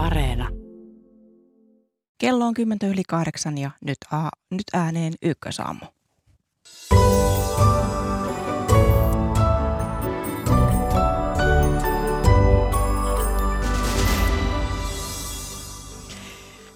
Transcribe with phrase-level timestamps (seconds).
[0.00, 0.48] Areena.
[2.18, 5.86] Kello on kymmentä yli kahdeksan ja nyt, a, nyt ääneen ykkösaamu.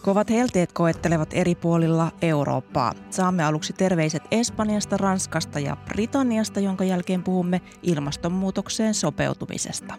[0.02, 2.92] Kovat helteet koettelevat eri puolilla Eurooppaa.
[3.10, 9.94] Saamme aluksi terveiset Espanjasta, Ranskasta ja Britanniasta, jonka jälkeen puhumme ilmastonmuutokseen sopeutumisesta.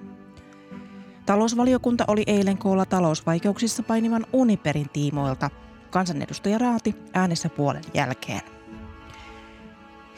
[1.26, 5.50] Talousvaliokunta oli eilen koolla talousvaikeuksissa painivan Uniperin tiimoilta.
[5.90, 8.42] Kansanedustaja Raati äänessä puolen jälkeen.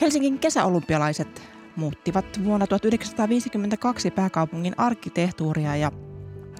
[0.01, 1.41] Helsingin kesäolympialaiset
[1.75, 5.91] muuttivat vuonna 1952 pääkaupungin arkkitehtuuria ja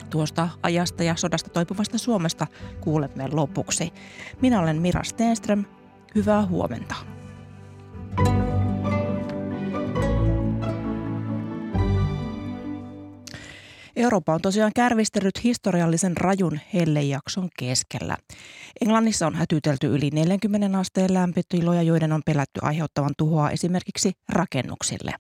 [0.09, 2.47] tuosta ajasta ja sodasta toipuvasta Suomesta
[2.81, 3.93] kuulemme lopuksi.
[4.41, 5.65] Minä olen Mira Stenström.
[6.15, 7.16] Hyvää huomenta.
[13.97, 18.17] Eurooppa on tosiaan kärvistellyt historiallisen rajun hellejakson keskellä.
[18.81, 25.13] Englannissa on hätytelty yli 40 asteen lämpötiloja, joiden on pelätty aiheuttavan tuhoa esimerkiksi rakennuksille.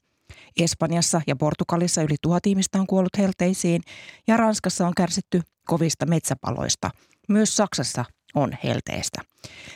[0.59, 3.81] Espanjassa ja Portugalissa yli tuhat ihmistä on kuollut helteisiin
[4.27, 6.89] ja Ranskassa on kärsitty kovista metsäpaloista.
[7.29, 8.05] Myös Saksassa
[8.35, 9.21] on helteestä.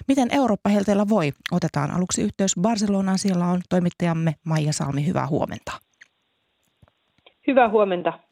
[0.07, 1.31] Miten Eurooppa helteellä voi?
[1.52, 3.19] Otetaan aluksi yhteys Barcelonaan.
[3.19, 5.05] Siellä on toimittajamme Maija Salmi.
[5.05, 5.72] Hyvää huomenta.
[7.47, 8.30] Hyvää huomenta.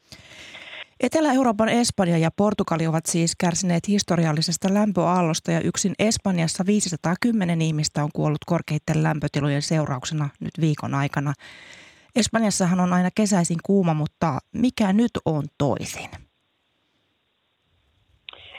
[1.06, 8.10] Etelä-Euroopan Espanja ja Portugali ovat siis kärsineet historiallisesta lämpöaallosta ja yksin Espanjassa 510 ihmistä on
[8.14, 11.32] kuollut korkeiden lämpötilojen seurauksena nyt viikon aikana.
[12.16, 16.10] Espanjassahan on aina kesäisin kuuma, mutta mikä nyt on toisin?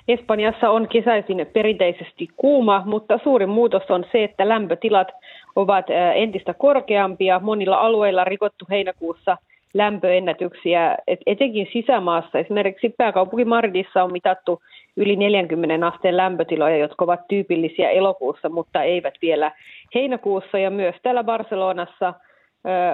[0.08, 5.08] Espanjassa on kesäisin perinteisesti kuuma, mutta suurin muutos on se, että lämpötilat
[5.56, 7.40] ovat entistä korkeampia.
[7.40, 9.38] Monilla alueilla rikottu heinäkuussa–
[9.74, 12.40] lämpöennätyksiä, et etenkin sisämaassa.
[12.40, 14.62] Esimerkiksi pääkaupunki Mardissa on mitattu
[14.98, 19.52] yli 40 asteen lämpötiloja, jotka ovat tyypillisiä elokuussa, mutta eivät vielä
[19.96, 20.58] heinäkuussa.
[20.58, 22.14] Ja myös täällä Barcelonassa,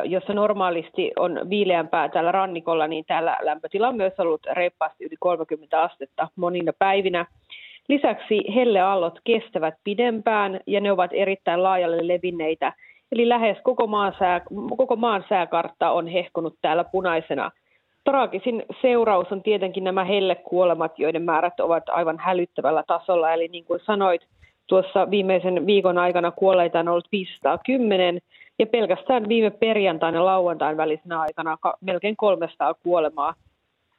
[0.05, 5.81] jossa normaalisti on viileämpää täällä rannikolla, niin täällä lämpötila on myös ollut reippaasti yli 30
[5.81, 7.25] astetta monina päivinä.
[7.89, 12.73] Lisäksi helleallot kestävät pidempään ja ne ovat erittäin laajalle levinneitä–
[13.11, 14.41] Eli lähes koko maan, sää,
[14.77, 17.51] koko maan sääkartta on hehkunut täällä punaisena.
[18.03, 23.33] Traagisin seuraus on tietenkin nämä hellekuolemat, joiden määrät ovat aivan hälyttävällä tasolla.
[23.33, 24.21] Eli niin kuin sanoit,
[24.67, 28.19] tuossa viimeisen viikon aikana kuolleita on ollut 510
[28.59, 33.33] ja pelkästään viime perjantain ja lauantain välisenä aikana melkein 300 kuolemaa.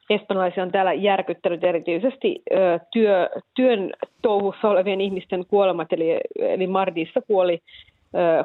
[0.09, 7.21] Espanjalaisia on täällä järkyttänyt erityisesti ö, työ, työn touhussa olevien ihmisten kuolemat, eli, eli Mardissa
[7.27, 7.59] kuoli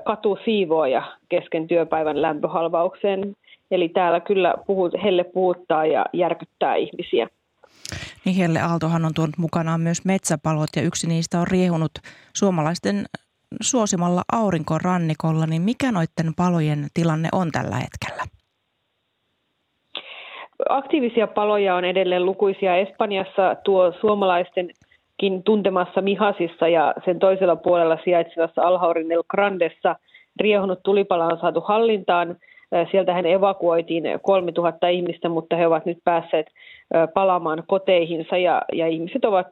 [0.04, 3.36] katusiivooja kesken työpäivän lämpöhalvaukseen.
[3.70, 7.28] Eli täällä kyllä puhut, helle puhuttaa ja järkyttää ihmisiä.
[8.24, 11.92] Niin Helle Aaltohan on tuonut mukanaan myös metsäpalot ja yksi niistä on riehunut
[12.36, 13.04] suomalaisten
[13.62, 15.46] suosimalla aurinkorannikolla.
[15.46, 18.22] Niin mikä noiden palojen tilanne on tällä hetkellä?
[20.68, 22.76] Aktiivisia paloja on edelleen lukuisia.
[22.76, 24.70] Espanjassa tuo suomalaisten
[25.44, 29.96] tuntemassa Mihasissa ja sen toisella puolella sijaitsevassa Alhaurin El Grandessa
[30.40, 32.36] riehunut tulipala on saatu hallintaan.
[32.90, 36.46] Sieltä hän evakuoitiin 3000 ihmistä, mutta he ovat nyt päässeet
[37.14, 39.46] palaamaan koteihinsa ja, ja ihmiset ovat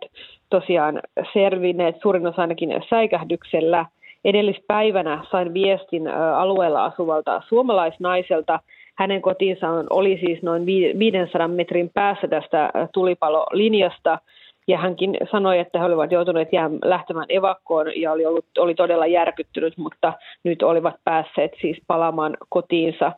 [0.51, 1.01] tosiaan
[1.33, 3.87] selvinneet suurin osa ainakin säikähdyksellä.
[4.25, 8.61] Edellispäivänä sain viestin alueella asuvalta suomalaisnaiselta.
[8.95, 14.19] Hänen kotinsa oli siis noin 500 metrin päässä tästä tulipalolinjasta–
[14.69, 16.49] ja hänkin sanoi, että he olivat joutuneet
[16.85, 20.13] lähtemään evakkoon ja oli, ollut, oli todella järkyttynyt, mutta
[20.45, 23.13] nyt olivat päässeet siis palaamaan kotiinsa.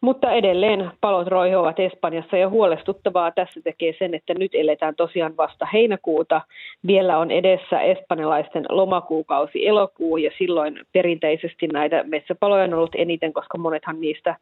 [0.00, 5.66] Mutta edelleen palot roihuvat Espanjassa ja huolestuttavaa tässä tekee sen, että nyt eletään tosiaan vasta
[5.72, 6.40] heinäkuuta.
[6.86, 13.58] Vielä on edessä espanjalaisten lomakuukausi elokuu ja silloin perinteisesti näitä metsäpaloja on ollut eniten, koska
[13.58, 14.36] monethan niistä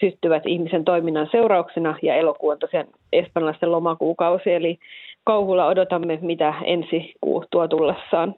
[0.00, 4.52] syttyvät ihmisen toiminnan seurauksena ja elokuu on tosiaan espanjalaisten lomakuukausi.
[4.52, 4.78] Eli
[5.24, 8.34] kauhulla odotamme, mitä ensi kuu tuo tullessaan.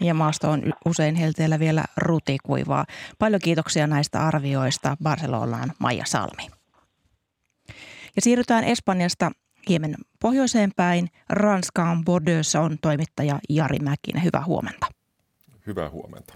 [0.00, 2.84] Ja maasto on usein helteellä vielä rutikuivaa.
[3.18, 6.50] Paljon kiitoksia näistä arvioista Barcelonaan Maija Salmi.
[8.16, 9.30] Ja siirrytään Espanjasta
[9.68, 11.10] hieman pohjoiseen päin.
[11.28, 14.24] Ranskaan Bordeauxssa on toimittaja Jari Mäkinen.
[14.24, 14.86] Hyvää huomenta.
[15.66, 16.34] Hyvää huomenta.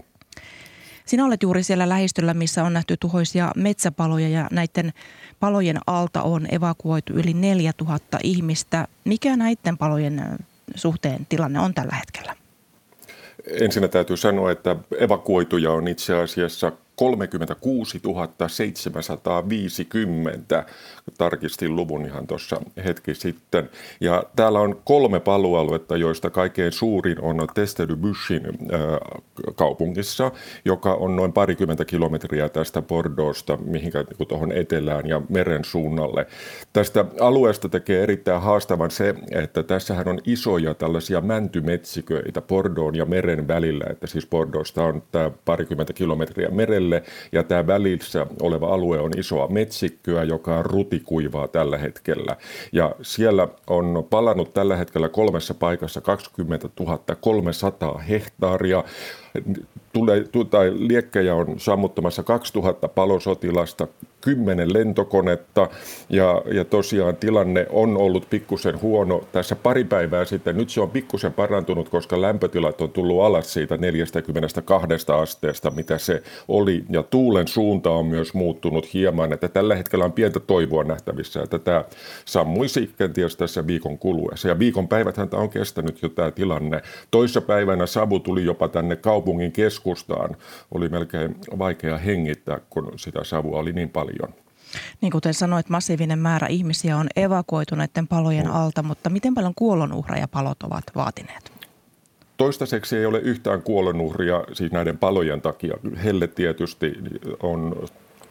[1.05, 4.93] Sinä olet juuri siellä lähistöllä, missä on nähty tuhoisia metsäpaloja ja näiden
[5.39, 8.87] palojen alta on evakuoitu yli 4000 ihmistä.
[9.05, 10.37] Mikä näiden palojen
[10.75, 12.38] suhteen tilanne on tällä hetkellä?
[13.51, 18.01] Ensinnä täytyy sanoa, että evakuoituja on itse asiassa 36
[18.47, 20.65] 750.
[21.17, 23.69] Tarkistin luvun ihan tuossa hetki sitten.
[24.01, 28.79] Ja täällä on kolme palualuetta, joista kaikkein suurin on Testedybusin äh,
[29.55, 30.31] kaupungissa,
[30.65, 36.27] joka on noin parikymmentä kilometriä tästä Bordeauxsta, mihinkä niin tuohon etelään ja meren suunnalle.
[36.73, 43.47] Tästä alueesta tekee erittäin haastavan se, että tässähän on isoja tällaisia mäntymetsiköitä Bordeaux ja meren
[43.47, 49.11] välillä, että siis Bordeauxsta on tämä parikymmentä kilometriä merelle ja tämä välissä oleva alue on
[49.17, 50.65] isoa metsikköä, joka on
[50.99, 52.35] rutikuivaa tällä hetkellä.
[52.71, 56.69] Ja siellä on palannut tällä hetkellä kolmessa paikassa 20
[57.21, 58.83] 300 hehtaaria
[59.93, 63.87] tulee, tai liekkejä on sammuttamassa 2000 palosotilasta,
[64.21, 65.69] 10 lentokonetta
[66.09, 70.57] ja, ja tosiaan tilanne on ollut pikkusen huono tässä pari päivää sitten.
[70.57, 74.87] Nyt se on pikkusen parantunut, koska lämpötilat on tullut alas siitä 42
[75.21, 76.83] asteesta, mitä se oli.
[76.89, 81.59] Ja tuulen suunta on myös muuttunut hieman, että tällä hetkellä on pientä toivoa nähtävissä, että
[81.59, 81.83] tämä
[82.25, 84.47] sammuisi kenties tässä viikon kuluessa.
[84.47, 86.81] Ja viikon päiväthän tämä on kestänyt jo tämä tilanne.
[87.11, 90.35] Toissa päivänä savu tuli jopa tänne kaupungin keskustaan.
[90.71, 94.08] Oli melkein vaikea hengittää, kun sitä savua oli niin paljon.
[95.01, 100.27] Niin kuten sanoit, massiivinen määrä ihmisiä on evakuoitu näiden palojen alta, mutta miten paljon kuolonuhreja
[100.27, 101.51] palot ovat vaatineet?
[102.37, 105.77] Toistaiseksi ei ole yhtään kuolonuhria siis näiden palojen takia.
[106.03, 106.93] Helle tietysti
[107.43, 107.85] on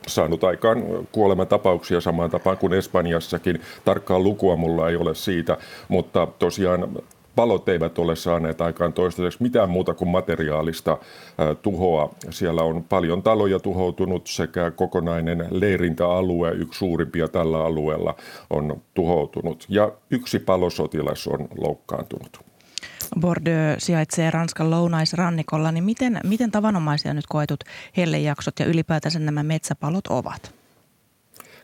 [0.06, 0.82] saanut aikaan
[1.12, 3.60] kuolematapauksia samaan tapaan kuin Espanjassakin.
[3.84, 5.56] Tarkkaa lukua mulla ei ole siitä,
[5.88, 7.02] mutta tosiaan
[7.38, 10.98] palot eivät ole saaneet aikaan toistaiseksi mitään muuta kuin materiaalista
[11.62, 12.14] tuhoa.
[12.30, 18.14] Siellä on paljon taloja tuhoutunut sekä kokonainen leirintäalue, yksi suurimpia tällä alueella,
[18.50, 19.66] on tuhoutunut.
[19.68, 22.40] Ja yksi palosotilas on loukkaantunut.
[23.20, 27.64] Bordeaux sijaitsee Ranskan lounaisrannikolla, niin miten, miten tavanomaisia nyt koetut
[27.96, 30.57] hellejaksot ja ylipäätänsä nämä metsäpalot ovat?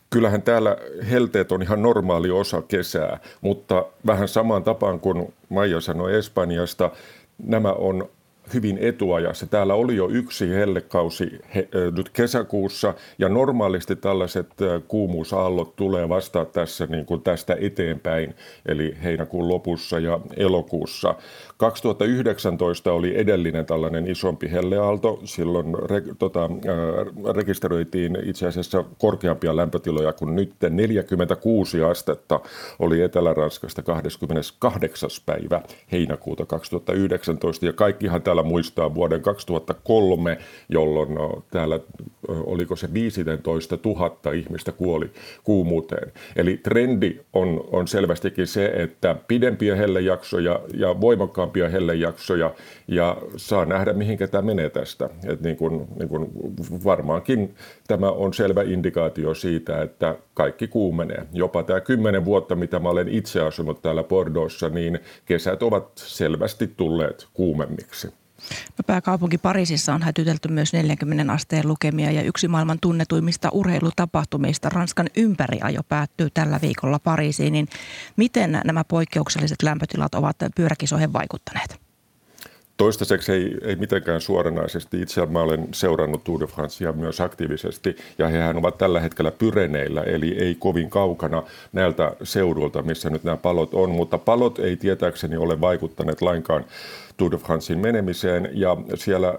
[0.09, 0.77] Kyllähän täällä
[1.11, 6.91] helteet on ihan normaali osa kesää, mutta vähän samaan tapaan kuin Maija sanoi Espanjasta,
[7.37, 8.09] nämä on
[8.53, 9.47] hyvin etuajassa.
[9.47, 14.47] Täällä oli jo yksi hellekausi he, nyt kesäkuussa ja normaalisti tällaiset
[14.87, 18.35] kuumuusaallot tulee vasta tässä niin kuin tästä eteenpäin,
[18.65, 21.15] eli heinäkuun lopussa ja elokuussa.
[21.57, 25.19] 2019 oli edellinen tällainen isompi helleaalto.
[25.23, 30.53] Silloin re, tota, äh, rekisteröitiin itse asiassa korkeampia lämpötiloja kuin nyt.
[30.69, 32.39] 46 astetta
[32.79, 35.09] oli Etelä-Ranskasta 28.
[35.25, 35.61] päivä
[35.91, 40.37] heinäkuuta 2019 ja kaikkihan täällä muistaa vuoden 2003,
[40.69, 41.79] jolloin no, täällä
[42.27, 45.11] oliko se 15 000 ihmistä kuoli
[45.43, 46.11] kuumuuteen.
[46.35, 51.01] Eli trendi on, on selvästikin se, että pidempiä hellejaksoja ja
[51.45, 52.53] voimakkaampia hellejaksoja
[52.87, 55.09] ja saa nähdä, mihinkä tämä menee tästä.
[55.25, 56.31] Et niin kun, niin kun
[56.83, 57.55] varmaankin
[57.87, 61.25] tämä on selvä indikaatio siitä, että kaikki kuumenee.
[61.33, 66.67] Jopa tämä kymmenen vuotta, mitä mä olen itse asunut täällä Bordeauxssa, niin kesät ovat selvästi
[66.77, 68.24] tulleet kuumemmiksi.
[68.77, 75.07] No pääkaupunki Pariisissa on hätytelty myös 40 asteen lukemia ja yksi maailman tunnetuimmista urheilutapahtumista Ranskan
[75.15, 77.53] ympäriajo päättyy tällä viikolla Pariisiin.
[77.53, 77.67] Niin
[78.15, 81.84] miten nämä poikkeukselliset lämpötilat ovat pyöräkisoihin vaikuttaneet?
[82.77, 85.01] Toistaiseksi ei, ei mitenkään suoranaisesti.
[85.01, 90.01] Itse mä olen seurannut Tour de Francea myös aktiivisesti ja hehän ovat tällä hetkellä pyreneillä,
[90.01, 91.43] eli ei kovin kaukana
[91.73, 93.91] näiltä seudulta, missä nyt nämä palot on.
[93.91, 96.65] Mutta palot ei tietääkseni ole vaikuttaneet lainkaan
[97.17, 98.49] Tour de Francein menemiseen.
[98.53, 99.33] Ja siellä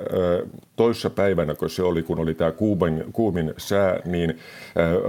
[0.76, 4.38] toissa päivänä, kun se oli, kun oli tämä kuumin, kuumin sää, niin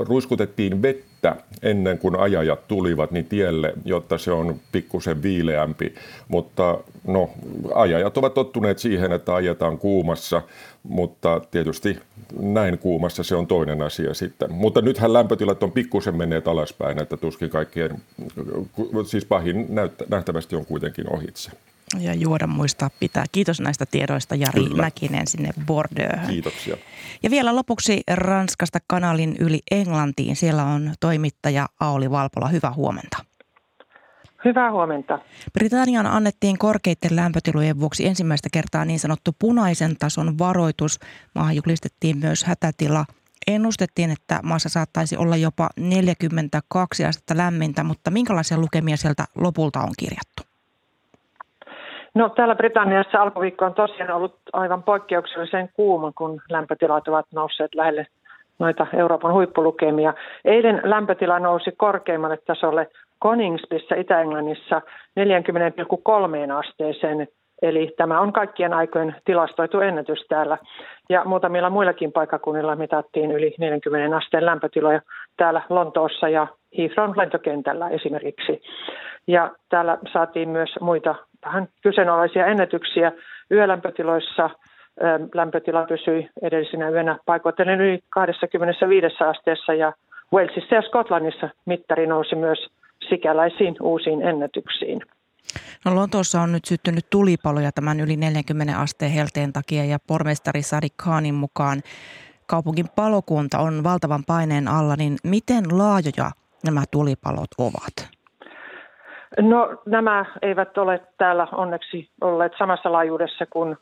[0.08, 1.17] ruiskutettiin vettä
[1.62, 5.96] ennen kuin ajajat tulivat niin tielle, jotta se on pikkusen viileämpi.
[6.28, 7.30] Mutta no,
[7.76, 10.42] ajajat ovat tottuneet siihen, että ajetaan kuumassa,
[10.84, 12.00] mutta tietysti
[12.40, 14.54] näin kuumassa se on toinen asia sitten.
[14.54, 18.02] Mutta nythän lämpötilat on pikkusen menneet alaspäin, että tuskin kaikkien,
[19.06, 19.68] siis pahin
[20.10, 21.52] nähtävästi on kuitenkin ohitse.
[22.00, 23.26] Ja juoda muistaa pitää.
[23.32, 24.84] Kiitos näistä tiedoista Jari Kyllä.
[24.84, 26.30] Mäkinen sinne Bordeauxhun.
[26.30, 26.78] Kiitoksia.
[27.24, 30.36] Ja vielä lopuksi Ranskasta kanalin yli Englantiin.
[30.36, 32.48] Siellä on toimittaja Auli Valpola.
[32.48, 33.18] Hyvää huomenta.
[34.46, 35.20] Hyvää huomenta.
[35.54, 41.00] Britannian annettiin korkeiden lämpötilojen vuoksi ensimmäistä kertaa niin sanottu punaisen tason varoitus.
[41.36, 43.06] Maahan julistettiin myös hätätila.
[43.48, 49.94] Ennustettiin, että maassa saattaisi olla jopa 42 astetta lämmintä, mutta minkälaisia lukemia sieltä lopulta on
[50.00, 50.57] kirjattu?
[52.18, 58.08] No täällä Britanniassa alkuviikko on tosiaan ollut aivan poikkeuksellisen kuuma, kun lämpötilat ovat nousseet lähelle
[58.60, 60.14] noita Euroopan huippulukemia.
[60.46, 62.88] Eilen lämpötila nousi korkeimmalle tasolle
[63.24, 64.82] Coningsbissa Itä-Englannissa
[65.20, 67.28] 40,3 asteeseen.
[67.62, 70.58] Eli tämä on kaikkien aikojen tilastoitu ennätys täällä.
[71.10, 75.02] Ja muutamilla muillakin paikakunnilla mitattiin yli 40 asteen lämpötiloja
[75.38, 76.48] täällä Lontoossa ja
[76.78, 78.62] Heathrow lentokentällä esimerkiksi.
[79.28, 81.16] Ja täällä saatiin myös muita
[81.46, 83.12] vähän kyseenalaisia ennätyksiä
[83.52, 84.50] yölämpötiloissa.
[85.34, 89.94] Lämpötila pysyi edellisenä yönä paikoitellen yli 25 asteessa ja
[90.34, 92.68] Walesissa ja Skotlannissa mittari nousi myös
[93.10, 95.02] sikäläisiin uusiin ennätyksiin.
[95.86, 100.94] No Lontoossa on nyt syttynyt tulipaloja tämän yli 40 asteen helteen takia ja pormestari Sadiq
[101.04, 101.82] Khanin mukaan
[102.46, 106.32] kaupungin palokunta on valtavan paineen alla, niin miten laajoja
[106.66, 108.17] nämä tulipalot ovat?
[109.42, 113.78] No nämä eivät ole täällä onneksi olleet samassa laajuudessa kuin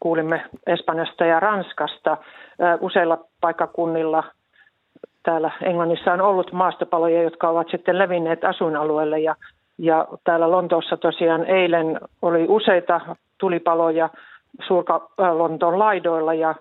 [0.00, 2.16] kuulimme Espanjasta ja Ranskasta.
[2.80, 4.24] Useilla paikakunnilla
[5.22, 9.36] täällä Englannissa on ollut maastopaloja, jotka ovat sitten levinneet asuinalueelle ja,
[9.78, 13.00] ja täällä Lontoossa tosiaan eilen oli useita
[13.38, 14.08] tulipaloja
[14.66, 16.54] Suurka-Lontoon laidoilla ja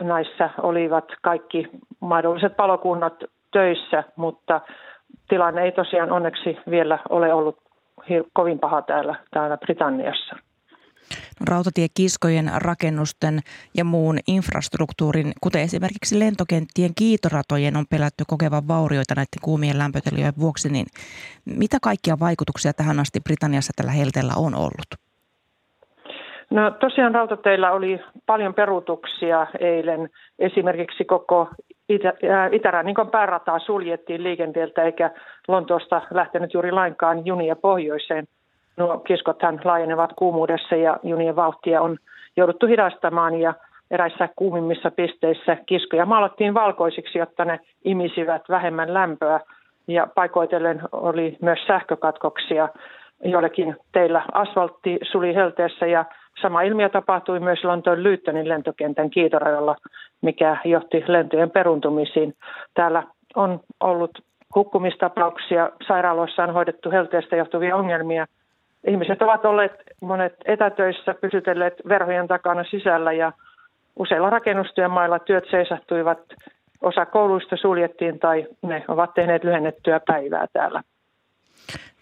[0.00, 1.68] näissä olivat kaikki
[2.00, 3.14] mahdolliset palokunnat
[3.52, 4.60] töissä, mutta
[5.28, 7.58] tilanne ei tosiaan onneksi vielä ole ollut
[8.32, 10.36] kovin paha täällä, täällä Britanniassa.
[11.48, 13.40] Rautatiekiskojen, rakennusten
[13.76, 20.68] ja muun infrastruktuurin, kuten esimerkiksi lentokenttien kiitoratojen on pelätty kokevan vaurioita näiden kuumien lämpötilojen vuoksi,
[20.68, 20.86] niin
[21.44, 24.90] mitä kaikkia vaikutuksia tähän asti Britanniassa tällä helteellä on ollut?
[26.50, 30.10] No tosiaan rautateillä oli paljon peruutuksia eilen.
[30.38, 31.48] Esimerkiksi koko
[31.88, 32.12] Itä,
[32.52, 35.10] Itärannikon päärataa suljettiin liikenteeltä eikä
[35.48, 38.24] Lontoosta lähtenyt juuri lainkaan junia pohjoiseen.
[38.76, 41.96] Nuo kiskothan laajenevat kuumuudessa ja junien vauhtia on
[42.36, 43.54] jouduttu hidastamaan ja
[43.90, 49.40] eräissä kuumimmissa pisteissä kiskoja maalattiin valkoisiksi, jotta ne imisivät vähemmän lämpöä
[49.88, 52.68] ja paikoitellen oli myös sähkökatkoksia.
[53.24, 56.04] Joillekin teillä asfaltti suli helteessä ja
[56.42, 59.76] sama ilmiö tapahtui myös Lontoon Lyyttönin lentokentän kiitorajalla,
[60.22, 62.34] mikä johti lentojen peruntumisiin.
[62.74, 63.02] Täällä
[63.36, 64.10] on ollut
[64.54, 68.26] hukkumistapauksia, sairaaloissa on hoidettu helteestä johtuvia ongelmia.
[68.86, 73.32] Ihmiset ovat olleet monet etätöissä, pysytelleet verhojen takana sisällä ja
[73.96, 76.18] useilla rakennustyömailla työt seisahtuivat.
[76.82, 80.82] Osa kouluista suljettiin tai ne ovat tehneet lyhennettyä päivää täällä.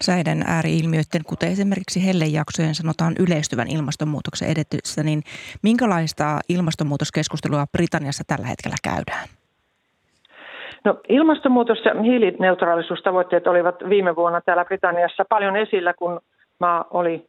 [0.01, 5.21] Säiden ääriilmiöiden, kuten esimerkiksi hellejaksojen sanotaan yleistyvän ilmastonmuutoksen edetyssä, niin
[5.63, 9.27] minkälaista ilmastonmuutoskeskustelua Britanniassa tällä hetkellä käydään?
[10.85, 16.21] No, ilmastonmuutos ja hiilineutraalisuustavoitteet olivat viime vuonna täällä Britanniassa paljon esillä, kun
[16.59, 17.25] maa oli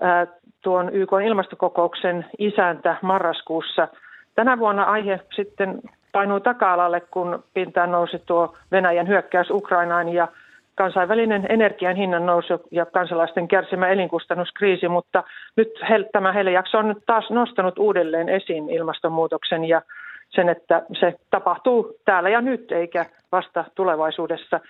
[0.00, 0.26] ää,
[0.60, 3.88] tuon YK ilmastokokouksen isäntä marraskuussa.
[4.34, 5.82] Tänä vuonna aihe sitten
[6.12, 10.28] painui taka-alalle, kun pintaan nousi tuo Venäjän hyökkäys Ukrainaan ja
[10.78, 15.22] kansainvälinen energian hinnan nousu ja kansalaisten kärsimä elinkustannuskriisi, mutta
[15.56, 15.68] nyt
[16.12, 19.82] tämä jakso on nyt taas nostanut uudelleen esiin ilmastonmuutoksen ja
[20.28, 24.60] sen, että se tapahtuu täällä ja nyt eikä vasta tulevaisuudessa.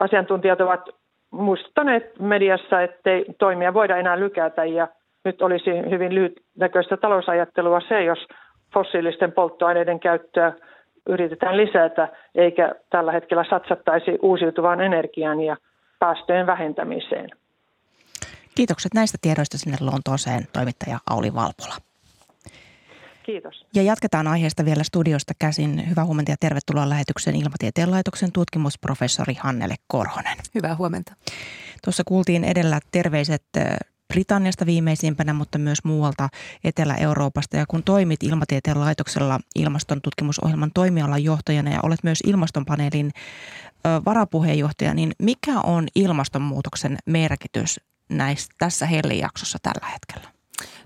[0.00, 0.88] Asiantuntijat ovat
[1.30, 4.88] muistuttaneet mediassa, ettei toimia voida enää lykätä ja
[5.24, 8.26] nyt olisi hyvin lyhytnäköistä talousajattelua se, jos
[8.74, 10.52] fossiilisten polttoaineiden käyttöä
[11.08, 15.56] yritetään lisätä, eikä tällä hetkellä satsattaisi uusiutuvaan energiaan ja
[15.98, 17.30] päästöjen vähentämiseen.
[18.54, 21.74] Kiitokset näistä tiedoista sinne Lontooseen toimittaja Auli Valpola.
[23.22, 23.66] Kiitos.
[23.74, 25.90] Ja jatketaan aiheesta vielä studiosta käsin.
[25.90, 30.36] Hyvää huomenta ja tervetuloa lähetykseen Ilmatieteen laitoksen tutkimusprofessori Hannele Korhonen.
[30.54, 31.12] Hyvää huomenta.
[31.84, 33.42] Tuossa kuultiin edellä terveiset
[34.08, 36.28] Britanniasta viimeisimpänä, mutta myös muualta
[36.64, 37.56] Etelä-Euroopasta.
[37.56, 43.10] Ja kun toimit Ilmatieteen laitoksella ilmaston tutkimusohjelman toimialan johtajana ja olet myös ilmastonpaneelin
[44.04, 50.38] varapuheenjohtaja, niin mikä on ilmastonmuutoksen merkitys näissä, tässä hellijaksossa tällä hetkellä?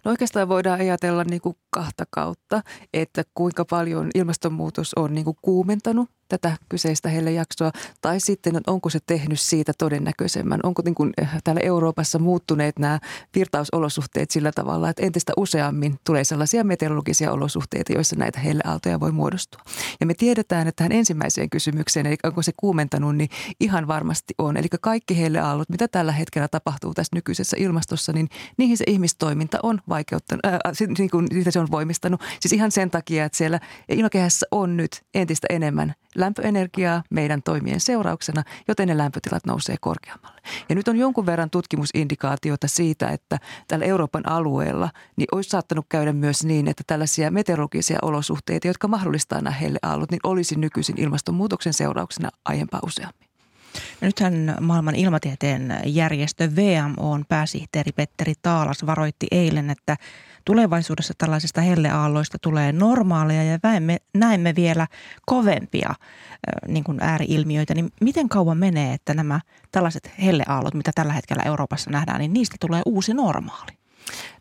[0.04, 5.36] No oikeastaan voidaan ajatella niin kuin kahta kautta, että kuinka paljon ilmastonmuutos on niin kuin
[5.42, 10.60] kuumentanut tätä kyseistä hellejaksoa, tai sitten onko se tehnyt siitä todennäköisemmän.
[10.62, 12.98] Onko niin kuin eh, täällä Euroopassa muuttuneet nämä
[13.34, 19.60] virtausolosuhteet sillä tavalla, että entistä useammin tulee sellaisia meteorologisia olosuhteita, joissa näitä helleaaltoja voi muodostua.
[20.00, 23.30] Ja me tiedetään, että tähän ensimmäiseen kysymykseen, eli onko se kuumentanut, niin
[23.60, 24.56] ihan varmasti on.
[24.56, 29.80] Eli kaikki helleaallot, mitä tällä hetkellä tapahtuu tässä nykyisessä ilmastossa, niin niihin se ihmistoiminta on
[29.92, 30.60] vaikeuttanut, äh,
[30.98, 32.20] niin kuin, se on voimistanut.
[32.40, 38.42] Siis ihan sen takia, että siellä ilmakehässä on nyt entistä enemmän lämpöenergiaa meidän toimien seurauksena,
[38.68, 40.40] joten ne lämpötilat nousee korkeammalle.
[40.68, 46.12] Ja nyt on jonkun verran tutkimusindikaatiota siitä, että tällä Euroopan alueella niin olisi saattanut käydä
[46.12, 52.30] myös niin, että tällaisia meteorologisia olosuhteita, jotka mahdollistaa nämä helleaallot, niin olisi nykyisin ilmastonmuutoksen seurauksena
[52.44, 53.31] aiempaa useammin.
[54.00, 59.96] Ja nythän maailman ilmatieteen järjestö VMOn pääsihteeri Petteri Taalas varoitti eilen, että
[60.44, 64.86] tulevaisuudessa tällaisista helleaalloista tulee normaaleja ja näemme, näemme vielä
[65.26, 65.94] kovempia
[66.68, 67.74] niin kuin ääriilmiöitä.
[67.74, 69.40] Niin miten kauan menee, että nämä
[69.72, 73.72] tällaiset helleaallot, mitä tällä hetkellä Euroopassa nähdään, niin niistä tulee uusi normaali?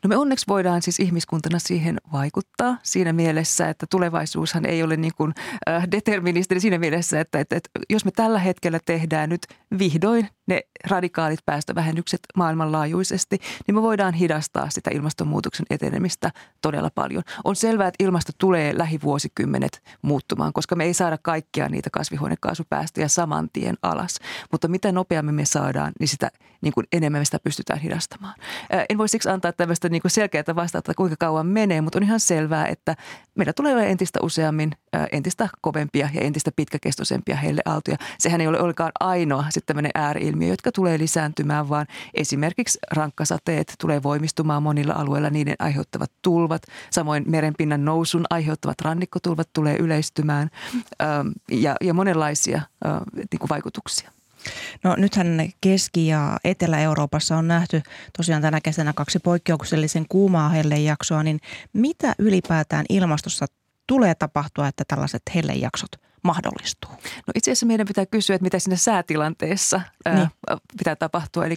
[0.04, 5.14] No me onneksi voidaan siis ihmiskuntana siihen vaikuttaa siinä mielessä, että tulevaisuushan ei ole niin
[5.18, 5.34] kuin
[5.70, 9.42] äh, deterministeri siinä mielessä, että, että, että jos me tällä hetkellä tehdään nyt
[9.80, 16.32] vihdoin ne radikaalit päästövähennykset maailmanlaajuisesti, niin me voidaan hidastaa sitä ilmastonmuutoksen etenemistä
[16.62, 17.24] todella paljon.
[17.44, 23.50] On selvää, että ilmasto tulee lähivuosikymmenet muuttumaan, koska me ei saada kaikkia niitä kasvihuonekaasupäästöjä saman
[23.54, 24.20] tien alas.
[24.52, 26.32] Mutta mitä nopeammin me saadaan, niin sitä
[26.62, 28.34] niin kuin enemmän me sitä pystytään hidastamaan.
[28.74, 32.04] Äh, en voi siksi antaa tämmöistä niin kuin selkeää vastausta, kuinka kauan menee, mutta on
[32.04, 32.96] ihan selvää, että
[33.36, 34.72] meillä tulee olla entistä useammin
[35.12, 37.98] entistä kovempia ja entistä pitkäkestoisempia heille aaltoja.
[38.20, 44.04] Sehän ei ole ollenkaan ainoa sitten tämmöinen ääriilmiö, jotka tulee lisääntymään, vaan esimerkiksi rankkasateet tulee
[44.04, 50.50] voimistumaan monilla alueilla, niiden aiheuttavat tulvat, samoin merenpinnan nousun aiheuttavat rannikkotulvat tulee yleistymään
[51.52, 52.62] ja, ja monenlaisia
[53.16, 54.12] niin kuin vaikutuksia.
[54.84, 57.82] No nythän Keski- ja Etelä-Euroopassa on nähty
[58.18, 61.40] tosiaan tänä kesänä kaksi poikkeuksellisen kuumaa hellejaksoa, niin
[61.74, 63.46] mitä ylipäätään ilmastossa
[63.88, 65.92] tulee tapahtua, että tällaiset hellejaksot
[66.24, 66.92] mahdollistuu?
[67.28, 70.18] No itse asiassa meidän pitää kysyä, että mitä siinä säätilanteessa niin.
[70.18, 71.46] ää, pitää tapahtua.
[71.46, 71.56] Eli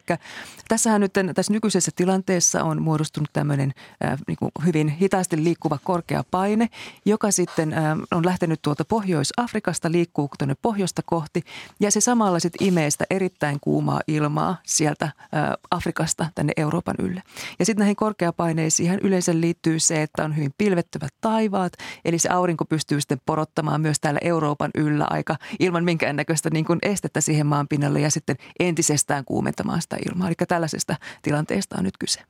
[0.69, 6.25] tässähän nyt tässä nykyisessä tilanteessa on muodostunut tämmöinen ää, niin kuin hyvin hitaasti liikkuva korkea
[6.31, 6.69] paine,
[7.05, 11.43] joka sitten ää, on lähtenyt tuolta Pohjois-Afrikasta, liikkuu tuonne pohjoista kohti
[11.81, 17.23] ja se samalla sitten imee sitä erittäin kuumaa ilmaa sieltä ää, Afrikasta tänne Euroopan ylle.
[17.59, 21.73] Ja sitten näihin korkeapaineisiin yleensä liittyy se, että on hyvin pilvettyvät taivaat,
[22.05, 26.65] eli se aurinko pystyy sitten porottamaan myös täällä Euroopan Euroopan yllä aika ilman minkäännäköistä niin
[26.65, 30.29] kuin estettä siihen maan pinnalle ja sitten entisestään kuumentamaan sitä ilmaa.
[30.29, 32.21] Eli tällaisesta tilanteesta on nyt kyse.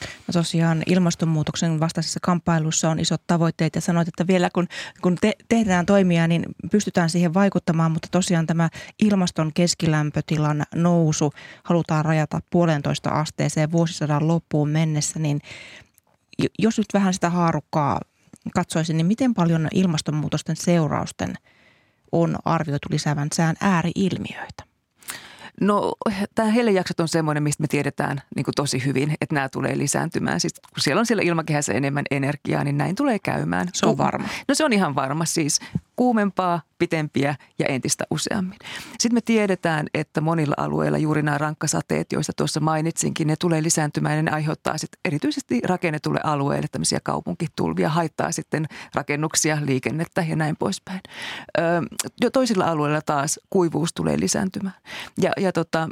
[0.00, 4.68] No tosiaan ilmastonmuutoksen vastaisessa kamppailussa on isot tavoitteet ja sanoit, että vielä kun,
[5.02, 8.68] kun te, tehdään toimia, niin pystytään siihen vaikuttamaan, mutta tosiaan tämä
[9.02, 11.32] ilmaston keskilämpötilan nousu
[11.64, 15.40] halutaan rajata puolentoista asteeseen vuosisadan loppuun mennessä, niin
[16.58, 18.00] jos nyt vähän sitä haarukkaa
[18.54, 21.34] katsoisin, niin miten paljon ilmastonmuutosten seurausten–
[22.12, 24.64] on arvioitu lisäävän sään ääriilmiöitä?
[25.60, 25.92] No
[26.34, 30.40] tämä hellejaksot on semmoinen, mistä me tiedetään niin kuin tosi hyvin, että nämä tulee lisääntymään.
[30.40, 33.68] Siis kun siellä on siellä ilmakehässä enemmän energiaa, niin näin tulee käymään.
[33.72, 34.28] Se on varma.
[34.48, 35.60] No se on ihan varma siis
[35.96, 38.58] kuumempaa, pitempiä ja entistä useammin.
[38.98, 44.16] Sitten me tiedetään, että monilla alueilla juuri nämä rankkasateet, joista tuossa mainitsinkin, ne tulee lisääntymään
[44.16, 50.56] ja ne aiheuttaa sitten erityisesti rakennetulle alueelle tämmöisiä kaupunkitulvia, haittaa sitten rakennuksia, liikennettä ja näin
[50.56, 51.00] poispäin.
[52.20, 54.74] jo toisilla alueilla taas kuivuus tulee lisääntymään.
[55.20, 55.88] Ja, ja tota,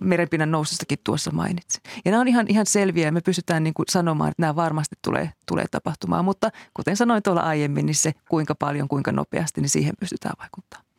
[0.00, 1.82] merenpinnan nousustakin tuossa mainitsin.
[2.04, 4.96] Ja nämä on ihan, ihan selviä ja me pystytään niin kuin sanomaan, että nämä varmasti
[5.04, 6.24] tulee, tulee tapahtumaan.
[6.24, 10.92] Mutta kuten sanoin tuolla aiemmin, niin se kuinka paljon, kuinka nopeasti, niin siihen pystytään vaikuttamaan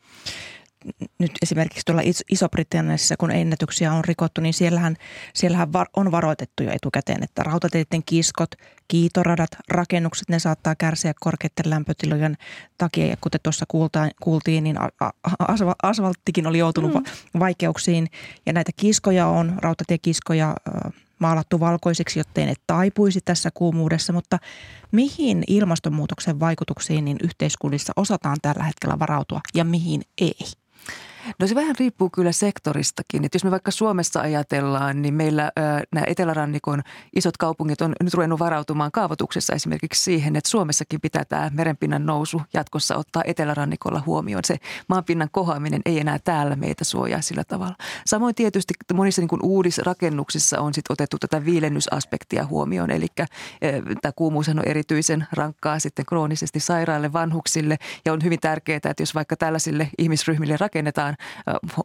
[1.18, 4.96] nyt esimerkiksi tuolla Iso-Britanniassa, kun ennätyksiä on rikottu, niin siellähän,
[5.34, 8.50] siellähän on varoitettu jo etukäteen, että rautateiden kiskot,
[8.88, 12.36] kiitoradat, rakennukset, ne saattaa kärsiä korkeiden lämpötilojen
[12.78, 13.06] takia.
[13.06, 13.66] Ja kuten tuossa
[14.22, 14.76] kuultiin, niin
[15.82, 17.40] asfalttikin oli joutunut mm.
[17.40, 18.08] vaikeuksiin.
[18.46, 20.56] Ja näitä kiskoja on, rautatiekiskoja
[21.24, 24.38] maalattu valkoisiksi, jottei ne taipuisi tässä kuumuudessa, mutta
[24.92, 30.38] mihin ilmastonmuutoksen vaikutuksiin niin yhteiskunnissa osataan tällä hetkellä varautua ja mihin ei?
[31.40, 33.24] No se vähän riippuu kyllä sektoristakin.
[33.24, 36.82] Että jos me vaikka Suomessa ajatellaan, niin meillä ää, nämä etelärannikon
[37.16, 42.42] isot kaupungit on nyt ruvennut varautumaan kaavoituksessa esimerkiksi siihen, että Suomessakin pitää tämä merenpinnan nousu
[42.54, 44.44] jatkossa ottaa etelärannikolla huomioon.
[44.44, 44.56] Se
[44.88, 47.74] maanpinnan kohoaminen ei enää täällä meitä suojaa sillä tavalla.
[48.06, 52.90] Samoin tietysti monissa niin kuin uudisrakennuksissa on sit otettu tätä viilennysaspektia huomioon.
[52.90, 53.06] Eli
[54.02, 59.14] tämä kuumuus on erityisen rankkaa sitten kroonisesti sairaille vanhuksille ja on hyvin tärkeää, että jos
[59.14, 61.13] vaikka tällaisille ihmisryhmille rakennetaan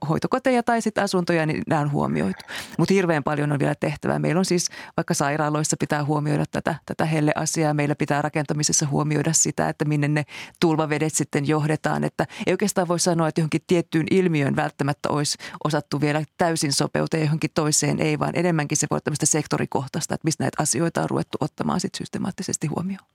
[0.09, 2.43] hoitokoteja tai sitten asuntoja, niin nämä on huomioitu.
[2.77, 4.19] Mutta hirveän paljon on vielä tehtävää.
[4.19, 7.73] Meillä on siis vaikka sairaaloissa pitää huomioida tätä, tätä helleasiaa.
[7.73, 10.25] Meillä pitää rakentamisessa huomioida sitä, että minne ne
[10.59, 12.03] tulvavedet sitten johdetaan.
[12.03, 17.19] Että ei oikeastaan voi sanoa, että johonkin tiettyyn ilmiöön välttämättä olisi osattu vielä täysin sopeutua
[17.19, 21.09] johonkin toiseen ei, vaan enemmänkin se voi olla tämmöistä sektorikohtaista, että mistä näitä asioita on
[21.09, 23.05] ruvettu ottamaan sitten systemaattisesti huomioon.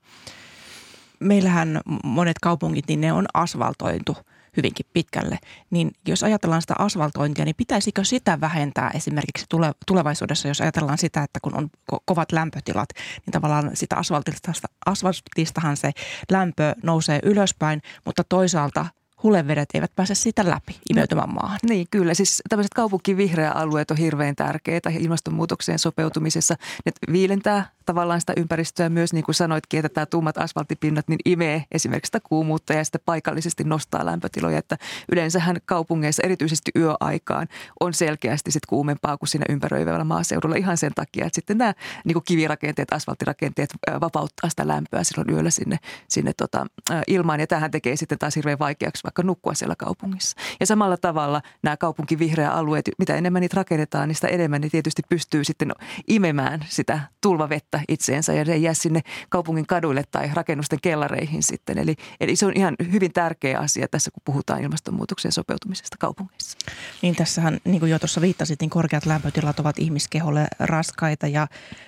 [1.19, 4.17] Meillähän monet kaupungit, niin ne on asfaltoitu–
[4.57, 5.39] hyvinkin pitkälle.
[5.69, 9.45] Niin jos ajatellaan sitä asfaltointia, niin pitäisikö sitä vähentää esimerkiksi
[9.87, 12.89] tulevaisuudessa, jos ajatellaan sitä, että kun on ko- kovat lämpötilat,
[13.25, 14.51] niin tavallaan sitä asfaltista,
[14.85, 15.91] asfaltistahan se
[16.31, 18.85] lämpö nousee ylöspäin, mutta toisaalta
[19.25, 21.59] hulevedet eivät pääse siitä läpi imeytymään maahan.
[21.69, 22.13] Niin, kyllä.
[22.13, 26.55] Siis tämmöiset kaupunkivihreäalueet on hirveän tärkeitä ilmastonmuutokseen sopeutumisessa.
[26.85, 31.63] Ne viilentää tavallaan sitä ympäristöä myös, niin kuin sanoitkin, että tämä tummat asfalttipinnat niin imee
[31.71, 34.57] esimerkiksi sitä kuumuutta ja sitten paikallisesti nostaa lämpötiloja.
[34.57, 34.77] Että
[35.11, 37.47] yleensähän kaupungeissa, erityisesti yöaikaan,
[37.79, 41.73] on selkeästi sit kuumempaa kuin siinä ympäröivällä maaseudulla ihan sen takia, että sitten nämä
[42.05, 43.69] niin kuin kivirakenteet, asfalttirakenteet
[44.01, 46.65] vapauttaa sitä lämpöä silloin yöllä sinne, sinne tota,
[47.07, 47.39] ilmaan.
[47.39, 50.37] Ja tähän tekee sitten taas hirveän vaikeaksi vaikka nukkua siellä kaupungissa.
[50.59, 55.43] Ja samalla tavalla nämä kaupunkivihreäalueet, mitä enemmän niitä rakennetaan, niin sitä enemmän ne tietysti pystyy
[55.43, 55.71] sitten
[56.07, 61.77] imemään sitä tulvavettä vettä itseensä ja ei jää sinne kaupungin kaduille tai rakennusten kellareihin sitten.
[61.77, 66.57] Eli, eli se on ihan hyvin tärkeä asia tässä, kun puhutaan ilmastonmuutoksen sopeutumisesta kaupungeissa.
[67.01, 71.47] Niin tässähän, niin kuin jo tuossa viittasit, niin korkeat lämpötilat ovat ihmiskeholle raskaita ja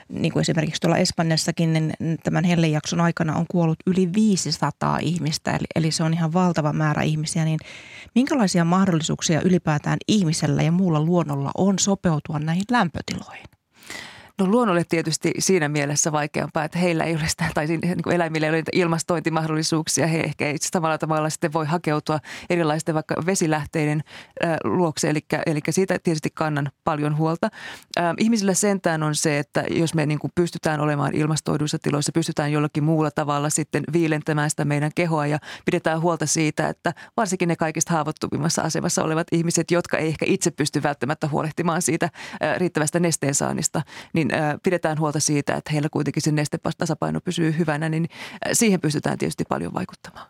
[0.10, 5.66] niin kuin esimerkiksi tuolla Espanjassakin, niin tämän hellejakson aikana on kuollut yli 500 ihmistä, eli,
[5.76, 7.60] eli se on ihan valtava määrä ihmisiä, niin
[8.16, 13.57] minkälaisia mahdollisuuksia ylipäätään ihmisellä ja muulla luonnolla on sopeutua näihin lämpötiloihin?
[14.40, 18.48] No luonnolle tietysti siinä mielessä vaikeampaa, että heillä ei ole sitä, tai niin kuin eläimillä
[18.48, 20.08] ei ole ilmastointimahdollisuuksia.
[20.08, 22.20] He ehkä itse samalla tavalla sitten voi hakeutua
[22.50, 24.04] erilaisten vaikka vesilähteiden
[24.64, 27.50] luokse, eli, eli siitä tietysti kannan paljon huolta.
[28.18, 32.84] Ihmisillä sentään on se, että jos me niin kuin pystytään olemaan ilmastoiduissa tiloissa, pystytään jollakin
[32.84, 37.94] muulla tavalla sitten viilentämään sitä meidän kehoa ja pidetään huolta siitä, että varsinkin ne kaikista
[37.94, 42.10] haavoittuvimmassa asemassa olevat ihmiset, jotka ei ehkä itse pysty välttämättä huolehtimaan siitä
[42.58, 43.82] riittävästä nesteen saannista,
[44.14, 48.10] niin niin pidetään huolta siitä, että heillä kuitenkin se nestetasapaino pysyy hyvänä, niin
[48.54, 50.28] siihen pystytään tietysti paljon vaikuttamaan.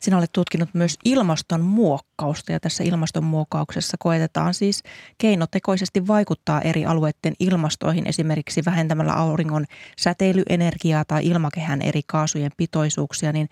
[0.00, 4.82] Sinä olet tutkinut myös ilmastonmuokkausta ja tässä ilmastonmuokkauksessa koetetaan siis
[5.18, 9.64] keinotekoisesti vaikuttaa eri alueiden ilmastoihin esimerkiksi vähentämällä auringon
[9.98, 13.48] säteilyenergiaa tai ilmakehän eri kaasujen pitoisuuksia, niin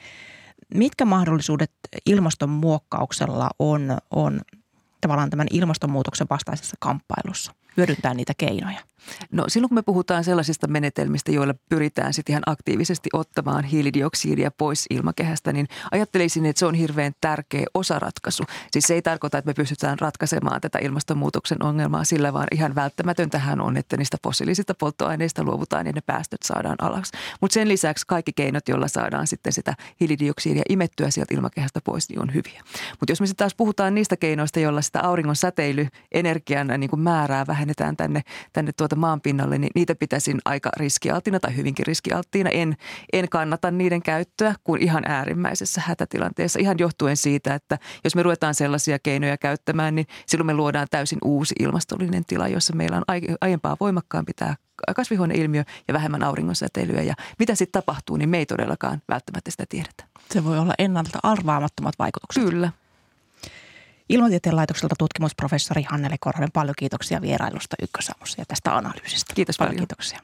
[0.74, 1.72] mitkä mahdollisuudet
[2.06, 4.40] ilmastonmuokkauksella on, on
[5.00, 7.52] tavallaan tämän ilmastonmuutoksen vastaisessa kamppailussa?
[7.76, 8.80] Hyödyntää niitä keinoja.
[9.32, 14.87] No silloin kun me puhutaan sellaisista menetelmistä, joilla pyritään sitten ihan aktiivisesti ottamaan hiilidioksidia pois
[14.90, 18.44] ilmakehästä, niin ajattelisin, että se on hirveän tärkeä osaratkaisu.
[18.70, 23.61] Siis se ei tarkoita, että me pystytään ratkaisemaan tätä ilmastonmuutoksen ongelmaa sillä, vaan ihan välttämätöntähän
[23.61, 27.11] on, että niistä fossiilisista polttoaineista luovutaan ja ne päästöt saadaan alas.
[27.40, 32.22] Mutta sen lisäksi kaikki keinot, joilla saadaan sitten sitä hiilidioksidia imettyä sieltä ilmakehästä pois, niin
[32.22, 32.62] on hyviä.
[33.00, 37.46] Mutta jos me sitten taas puhutaan niistä keinoista, joilla sitä auringon säteilyenergian niin kuin määrää
[37.46, 42.51] vähennetään tänne, tänne tuota sieltä maan pinnalle, niin niitä pitäisin aika riskialttiina tai hyvinkin riskialttiina.
[42.51, 42.77] En,
[43.12, 46.59] en kannata niiden käyttöä kuin ihan äärimmäisessä hätätilanteessa.
[46.59, 51.18] Ihan johtuen siitä, että jos me ruvetaan sellaisia keinoja käyttämään, niin silloin me luodaan täysin
[51.25, 53.05] uusi ilmastollinen tila, jossa meillä on
[53.40, 54.55] aiempaa voimakkaampi tämä
[54.96, 57.03] kasvihuoneilmiö ja vähemmän auringonsäteilyä.
[57.03, 60.05] Ja mitä sitten tapahtuu, niin me ei todellakaan välttämättä sitä tiedetä.
[60.31, 62.44] Se voi olla ennalta arvaamattomat vaikutukset.
[62.44, 62.70] Kyllä.
[64.08, 69.34] Ilmatieteen laitokselta tutkimusprofessori Hannele Korhonen, paljon kiitoksia vierailusta Ykkösaamussa ja tästä analyysistä.
[69.34, 69.74] Kiitos paljon.
[69.74, 69.86] paljon.
[69.86, 70.20] Kiitoksia.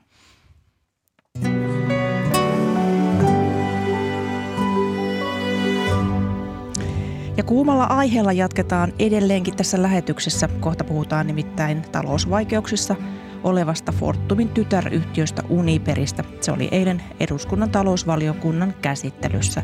[7.36, 10.48] Ja kuumalla aiheella jatketaan edelleenkin tässä lähetyksessä.
[10.60, 12.96] Kohta puhutaan nimittäin talousvaikeuksissa
[13.44, 16.24] olevasta Fortumin tytäryhtiöstä Uniperistä.
[16.40, 19.62] Se oli eilen eduskunnan talousvaliokunnan käsittelyssä.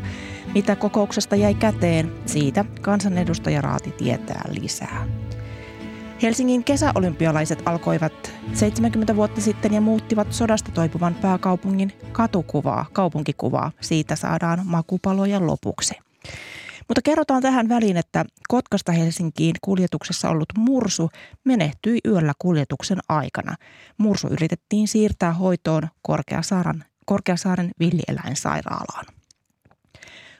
[0.53, 5.07] Mitä kokouksesta jäi käteen, siitä kansanedustaja Raati tietää lisää.
[6.21, 13.71] Helsingin kesäolympialaiset alkoivat 70 vuotta sitten ja muuttivat sodasta toipuvan pääkaupungin katukuvaa, kaupunkikuvaa.
[13.81, 15.93] Siitä saadaan makupaloja lopuksi.
[16.89, 21.09] Mutta kerrotaan tähän väliin, että Kotkasta Helsinkiin kuljetuksessa ollut mursu
[21.45, 23.55] menehtyi yöllä kuljetuksen aikana.
[23.97, 29.05] Mursu yritettiin siirtää hoitoon Korkeasaaren, Korkeasaaren villieläinsairaalaan.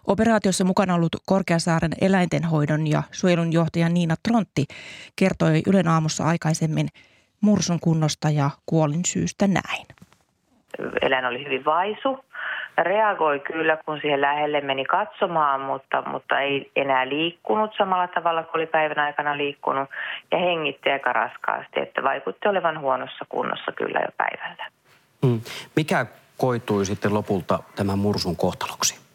[0.08, 4.66] Operaatiossa mukana ollut Korkeasaaren eläintenhoidon ja suojelun johtaja Niina Trontti
[5.16, 6.88] kertoi Ylen aamussa aikaisemmin
[7.42, 9.86] mursun kunnosta ja kuolin syystä näin.
[11.02, 12.18] Eläin oli hyvin vaisu
[12.84, 18.56] reagoi kyllä, kun siihen lähelle meni katsomaan, mutta, mutta ei enää liikkunut samalla tavalla kuin
[18.56, 19.90] oli päivän aikana liikkunut
[20.32, 24.66] ja hengitti aika raskaasti, että vaikutti olevan huonossa kunnossa kyllä jo päivällä.
[25.26, 25.42] Hmm.
[25.76, 26.06] Mikä
[26.38, 29.09] koitui sitten lopulta tämän mursun kohtaloksi?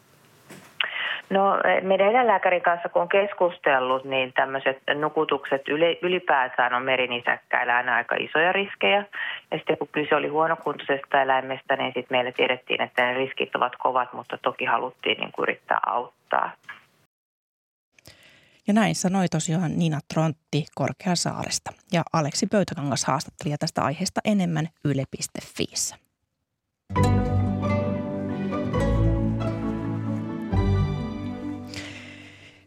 [1.29, 5.61] No meidän eläinlääkärin kanssa kun on keskustellut, niin tämmöiset nukutukset
[6.01, 9.05] ylipäätään on merinisäkkäillä aina aika isoja riskejä.
[9.51, 13.73] Ja sitten kun kyse oli huonokuntoisesta eläimestä, niin sitten meille tiedettiin, että ne riskit ovat
[13.75, 16.51] kovat, mutta toki haluttiin niin kuin yrittää auttaa.
[18.67, 21.71] Ja näin sanoi tosiaan Nina Trontti Korkeasaaresta.
[21.93, 25.95] Ja Aleksi Pöytäkangas haastatteli tästä aiheesta enemmän yle.fiissä.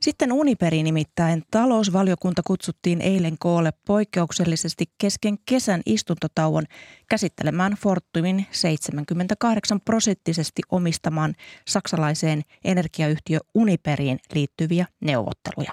[0.08, 1.42] Sitten Uniperi nimittäin.
[1.50, 6.64] Talousvaliokunta kutsuttiin eilen koolle poikkeuksellisesti kesken kesän istuntotauon
[7.08, 11.34] käsittelemään Fortumin 78 prosenttisesti omistamaan
[11.68, 15.72] saksalaiseen energiayhtiö Uniperiin liittyviä neuvotteluja.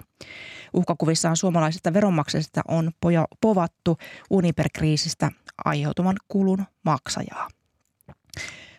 [0.73, 2.91] Uhkakuvissaan suomalaisista veronmaksajista on
[3.41, 3.97] povattu
[4.29, 5.31] Uniper-kriisistä
[5.65, 7.47] aiheutuvan kulun maksajaa.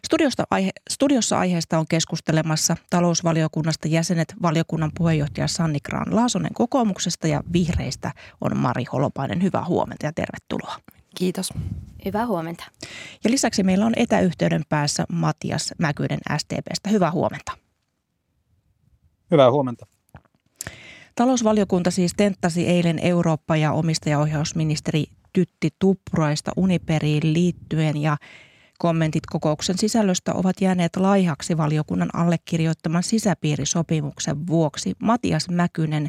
[0.06, 7.42] Studiosta aihe, studiossa aiheesta on keskustelemassa talousvaliokunnasta jäsenet valiokunnan puheenjohtaja Sanni Graan Laasonen kokoomuksesta ja
[7.52, 9.42] vihreistä on Mari Holopainen.
[9.42, 10.76] Hyvää huomenta ja tervetuloa.
[11.14, 11.52] Kiitos.
[12.04, 12.64] Hyvää huomenta.
[13.24, 16.90] Ja lisäksi meillä on etäyhteyden päässä Matias Mäkynen STPstä.
[16.90, 17.52] Hyvää huomenta.
[19.30, 19.86] Hyvää huomenta.
[21.14, 28.16] Talousvaliokunta siis tenttasi eilen Eurooppa- ja omistajaohjausministeri Tytti Tuppuraista Uniperiin liittyen ja
[28.78, 34.94] Kommentit kokouksen sisällöstä ovat jääneet laihaksi valiokunnan allekirjoittaman sisäpiirisopimuksen vuoksi.
[35.02, 36.08] Matias Mäkynen,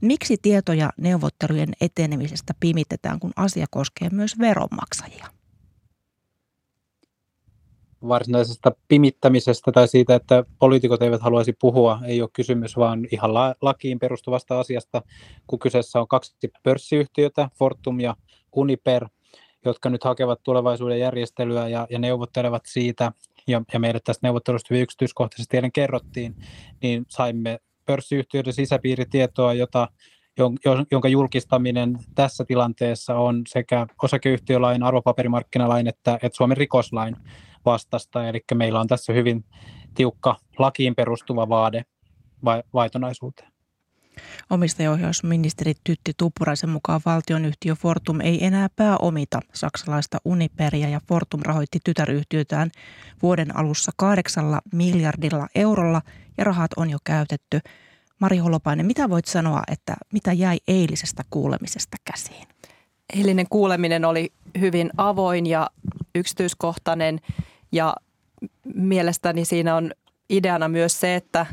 [0.00, 5.26] miksi tietoja neuvottelujen etenemisestä pimitetään, kun asia koskee myös veronmaksajia?
[8.08, 13.98] varsinaisesta pimittämisestä tai siitä, että poliitikot eivät haluaisi puhua, ei ole kysymys, vaan ihan lakiin
[13.98, 15.02] perustuvasta asiasta,
[15.46, 18.16] kun kyseessä on kaksi pörssiyhtiötä, Fortum ja
[18.52, 19.08] Uniper,
[19.68, 23.12] jotka nyt hakevat tulevaisuuden järjestelyä ja, ja neuvottelevat siitä,
[23.46, 26.36] ja, ja meille tästä neuvottelusta hyvin yksityiskohtaisesti eilen kerrottiin,
[26.82, 29.88] niin saimme pörssiyhtiöiden sisäpiiritietoa, jota,
[30.90, 37.16] jonka julkistaminen tässä tilanteessa on sekä osakeyhtiölain, arvopaperimarkkinalain että, että Suomen rikoslain
[37.64, 38.28] vastasta.
[38.28, 39.44] Eli meillä on tässä hyvin
[39.94, 41.84] tiukka lakiin perustuva vaade
[42.74, 43.57] vaitonaisuuteen.
[44.50, 52.70] Omistajaohjausministeri Tytti Tuppuraisen mukaan valtionyhtiö Fortum ei enää pääomita saksalaista Uniperia ja Fortum rahoitti tytäryhtiötään
[53.22, 56.02] vuoden alussa kahdeksalla miljardilla eurolla
[56.38, 57.60] ja rahat on jo käytetty.
[58.18, 62.48] Mari Holopainen, mitä voit sanoa, että mitä jäi eilisestä kuulemisesta käsiin?
[63.16, 65.70] Eilinen kuuleminen oli hyvin avoin ja
[66.14, 67.20] yksityiskohtainen
[67.72, 67.96] ja
[68.74, 69.92] mielestäni siinä on
[70.30, 71.46] ideana myös se, että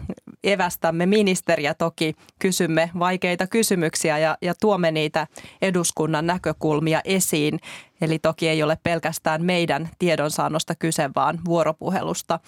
[0.45, 5.27] evästämme ministeriä toki, kysymme vaikeita kysymyksiä ja, ja tuomme niitä
[5.61, 7.59] eduskunnan näkökulmia esiin.
[8.01, 12.39] Eli toki ei ole pelkästään meidän tiedonsaannosta kyse, vaan vuoropuhelusta.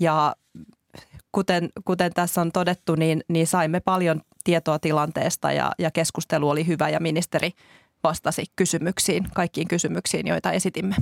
[0.00, 0.34] Ja
[1.32, 6.66] kuten, kuten tässä on todettu, niin, niin saimme paljon tietoa tilanteesta ja, ja keskustelu oli
[6.66, 7.52] hyvä ja ministeri
[8.08, 10.94] vastasi kysymyksiin, kaikkiin kysymyksiin, joita esitimme.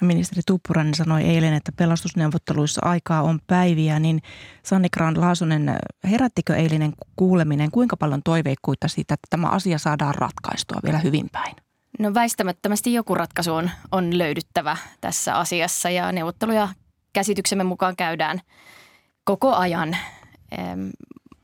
[0.00, 4.22] No, ministeri Tuppurainen sanoi eilen, että pelastusneuvotteluissa aikaa on päiviä, niin
[4.62, 5.76] Sanni Graan Laasonen,
[6.10, 11.56] herättikö eilinen kuuleminen, kuinka paljon toiveikkuutta siitä, että tämä asia saadaan ratkaistua vielä hyvin päin?
[11.98, 16.68] No väistämättömästi joku ratkaisu on, on löydyttävä tässä asiassa ja neuvotteluja
[17.12, 18.40] käsityksemme mukaan käydään
[19.24, 19.96] koko ajan.
[20.52, 20.88] Ehm,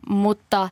[0.08, 0.68] mutta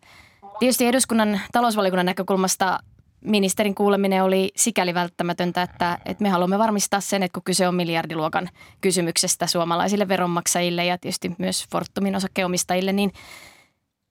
[0.59, 2.79] tietysti eduskunnan talousvaliokunnan näkökulmasta
[3.25, 7.75] ministerin kuuleminen oli sikäli välttämätöntä, että, että me haluamme varmistaa sen, että kun kyse on
[7.75, 8.49] miljardiluokan
[8.81, 13.13] kysymyksestä suomalaisille veronmaksajille ja tietysti myös Fortumin osakkeomistajille, niin,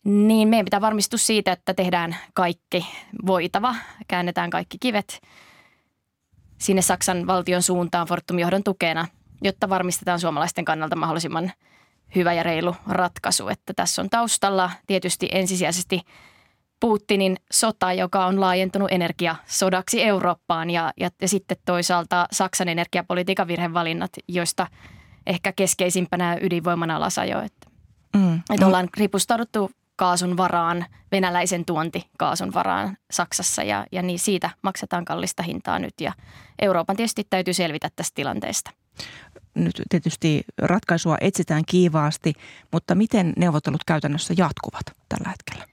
[0.03, 2.85] niin meidän pitää varmistua siitä, että tehdään kaikki
[3.25, 3.75] voitava,
[4.07, 5.21] käännetään kaikki kivet
[6.57, 9.07] sinne Saksan valtion suuntaan Fortumin johdon tukena,
[9.41, 11.51] jotta varmistetaan suomalaisten kannalta mahdollisimman
[12.15, 13.47] hyvä ja reilu ratkaisu.
[13.47, 16.01] Että tässä on taustalla tietysti ensisijaisesti–
[16.81, 24.11] Putinin sota, joka on laajentunut energiasodaksi Eurooppaan ja, ja, ja sitten toisaalta Saksan energiapolitiikan virhevalinnat,
[24.27, 24.67] joista
[25.27, 27.41] ehkä keskeisimpänä ydinvoiman alasajo.
[27.41, 27.69] Että,
[28.17, 28.41] mm.
[28.53, 35.43] että ollaan ripustauduttu kaasun varaan, venäläisen tuontikaasun varaan Saksassa ja, ja niin siitä maksetaan kallista
[35.43, 36.13] hintaa nyt ja
[36.61, 38.71] Euroopan tietysti täytyy selvitä tästä tilanteesta.
[39.55, 42.33] Nyt tietysti ratkaisua etsitään kiivaasti,
[42.71, 45.70] mutta miten neuvottelut käytännössä jatkuvat tällä hetkellä?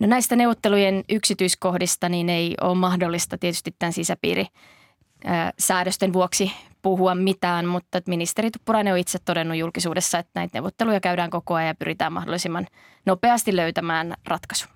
[0.00, 4.46] No näistä neuvottelujen yksityiskohdista niin ei ole mahdollista tietysti tämän sisäpiiri
[5.58, 6.52] säädösten vuoksi
[6.82, 11.68] puhua mitään, mutta ministeri Tuppurainen on itse todennut julkisuudessa, että näitä neuvotteluja käydään koko ajan
[11.68, 12.66] ja pyritään mahdollisimman
[13.06, 14.68] nopeasti löytämään ratkaisu.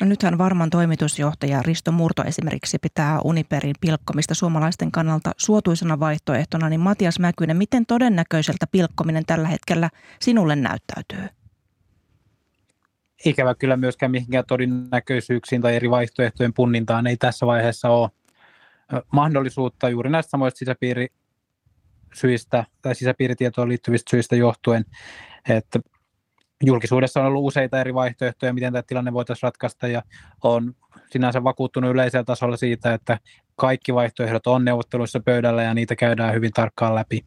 [0.00, 6.80] No nythän varman toimitusjohtaja Risto Murto esimerkiksi pitää Uniperin pilkkomista suomalaisten kannalta suotuisena vaihtoehtona, niin
[6.80, 11.28] Matias Mäkynen, miten todennäköiseltä pilkkominen tällä hetkellä sinulle näyttäytyy?
[13.24, 18.10] Ikävä kyllä myöskään mihinkään todennäköisyyksiin tai eri vaihtoehtojen punnintaan ei tässä vaiheessa ole
[19.12, 24.84] mahdollisuutta juuri näistä samoista sisäpiirisyistä tai sisäpiiritietoon liittyvistä syistä johtuen,
[25.48, 25.80] että
[26.64, 30.02] julkisuudessa on ollut useita eri vaihtoehtoja, miten tämä tilanne voitaisiin ratkaista ja
[30.42, 30.74] on
[31.10, 33.18] sinänsä vakuuttunut yleisellä tasolla siitä, että
[33.56, 37.24] kaikki vaihtoehdot on neuvotteluissa pöydällä ja niitä käydään hyvin tarkkaan läpi.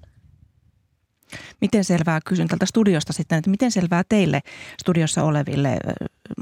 [1.62, 4.42] Miten selvää, kysyn tältä studiosta sitten, että miten selvää teille
[4.82, 5.78] studiossa oleville,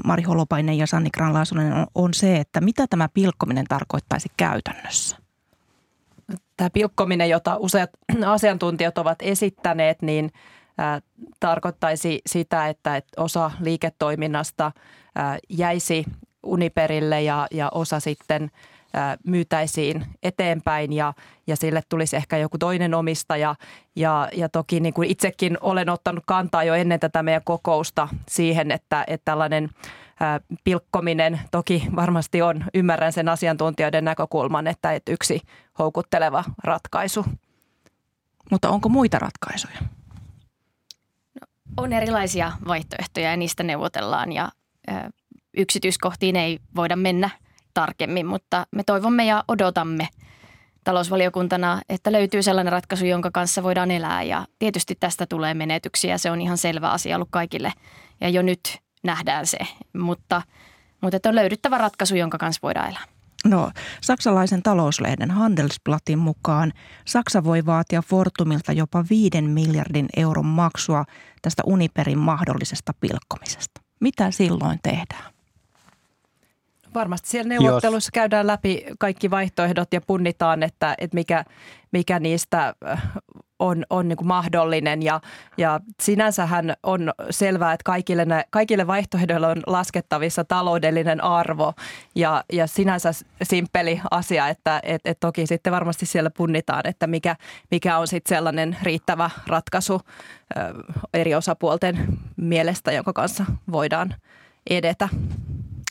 [0.04, 5.16] Mari Holopainen ja Sanni Granlaasunen, on, on se, että mitä tämä pilkkominen tarkoittaisi käytännössä?
[6.56, 7.90] Tämä pilkkominen, jota useat
[8.26, 10.32] asiantuntijat ovat esittäneet, niin
[11.40, 14.72] tarkoittaisi sitä, että, että osa liiketoiminnasta
[15.48, 16.04] jäisi
[16.42, 18.50] Uniperille ja, ja osa sitten–
[19.26, 21.12] myytäisiin eteenpäin ja,
[21.46, 23.54] ja sille tulisi ehkä joku toinen omistaja.
[23.96, 28.70] Ja, ja toki niin kuin itsekin olen ottanut kantaa jo ennen tätä meidän kokousta siihen,
[28.70, 29.70] että, että tällainen
[30.64, 35.40] pilkkominen toki varmasti on, ymmärrän sen asiantuntijoiden näkökulman, että, että yksi
[35.78, 37.24] houkutteleva ratkaisu.
[38.50, 39.78] Mutta onko muita ratkaisuja?
[41.40, 44.52] No, on erilaisia vaihtoehtoja ja niistä neuvotellaan ja
[45.56, 47.30] yksityiskohtiin ei voida mennä–
[47.76, 50.08] tarkemmin, mutta me toivomme ja odotamme
[50.84, 56.30] talousvaliokuntana, että löytyy sellainen ratkaisu, jonka kanssa voidaan elää ja tietysti tästä tulee menetyksiä, se
[56.30, 57.72] on ihan selvä asia ollut kaikille
[58.20, 59.58] ja jo nyt nähdään se,
[59.96, 60.42] mutta,
[61.00, 63.04] mutta että on löydyttävä ratkaisu, jonka kanssa voidaan elää.
[63.44, 66.72] No, saksalaisen talouslehden Handelsblattin mukaan
[67.04, 71.04] Saksa voi vaatia Fortumilta jopa 5 miljardin euron maksua
[71.42, 73.80] tästä Uniperin mahdollisesta pilkkomisesta.
[74.00, 75.35] Mitä silloin tehdään?
[76.94, 78.14] Varmasti siellä neuvotteluissa Jos.
[78.14, 81.44] käydään läpi kaikki vaihtoehdot ja punnitaan, että, että mikä,
[81.92, 83.02] mikä niistä äh,
[83.58, 85.02] on, on niin kuin mahdollinen.
[85.02, 85.20] Ja,
[85.58, 91.72] ja sinänsähän on selvää, että kaikille, ne, kaikille vaihtoehdoille on laskettavissa taloudellinen arvo
[92.14, 93.10] ja, ja sinänsä
[93.42, 97.36] simppeli asia, että et, et toki sitten varmasti siellä punnitaan, että mikä,
[97.70, 99.94] mikä on sitten sellainen riittävä ratkaisu
[100.56, 100.72] ö, äh,
[101.14, 104.14] eri osapuolten mielestä, jonka kanssa voidaan
[104.70, 105.08] edetä.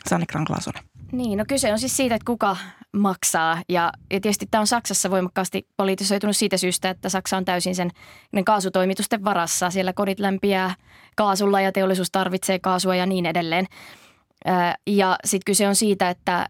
[0.10, 0.84] Sanni Kranklasonen.
[1.12, 2.58] Niin, no kyse on siis siitä, että kuka
[2.92, 3.62] maksaa.
[3.70, 7.92] Ja, ja tietysti tämä on Saksassa voimakkaasti politisoitunut siitä syystä, että Saksa on täysin sen
[8.46, 9.70] kaasutoimitusten varassa.
[9.70, 10.76] Siellä kodit lämpiää
[11.16, 13.66] kaasulla ja teollisuus tarvitsee kaasua ja niin edelleen.
[14.88, 16.50] Ja sitten kyse on siitä, että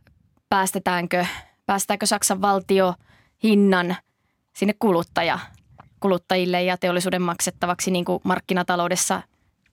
[0.49, 1.25] päästetäänkö,
[1.65, 2.93] päästäänkö Saksan valtio
[3.43, 3.95] hinnan
[4.55, 5.39] sinne kuluttaja,
[5.99, 9.21] kuluttajille ja teollisuuden maksettavaksi niin kuin markkinataloudessa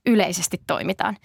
[0.06, 1.16] yleisesti toimitaan.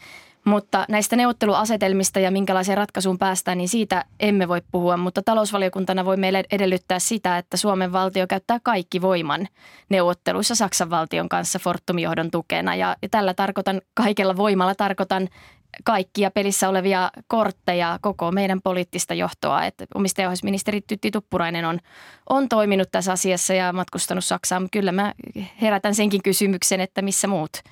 [0.47, 4.97] Mutta näistä neuvotteluasetelmista ja minkälaiseen ratkaisuun päästään, niin siitä emme voi puhua.
[4.97, 9.47] Mutta talousvaliokuntana voi meille edellyttää sitä, että Suomen valtio käyttää kaikki voiman
[9.89, 12.75] neuvotteluissa Saksan valtion kanssa Fortum-johdon tukena.
[12.75, 15.27] Ja, ja tällä tarkoitan, kaikella voimalla tarkoitan
[15.83, 19.65] kaikkia pelissä olevia kortteja, koko meidän poliittista johtoa.
[19.65, 21.79] Että omistajaohjausministeri Tytti Tuppurainen on,
[22.29, 25.13] on toiminut tässä asiassa ja matkustanut Saksaan, kyllä mä
[25.61, 27.51] herätän senkin kysymyksen, että missä muut–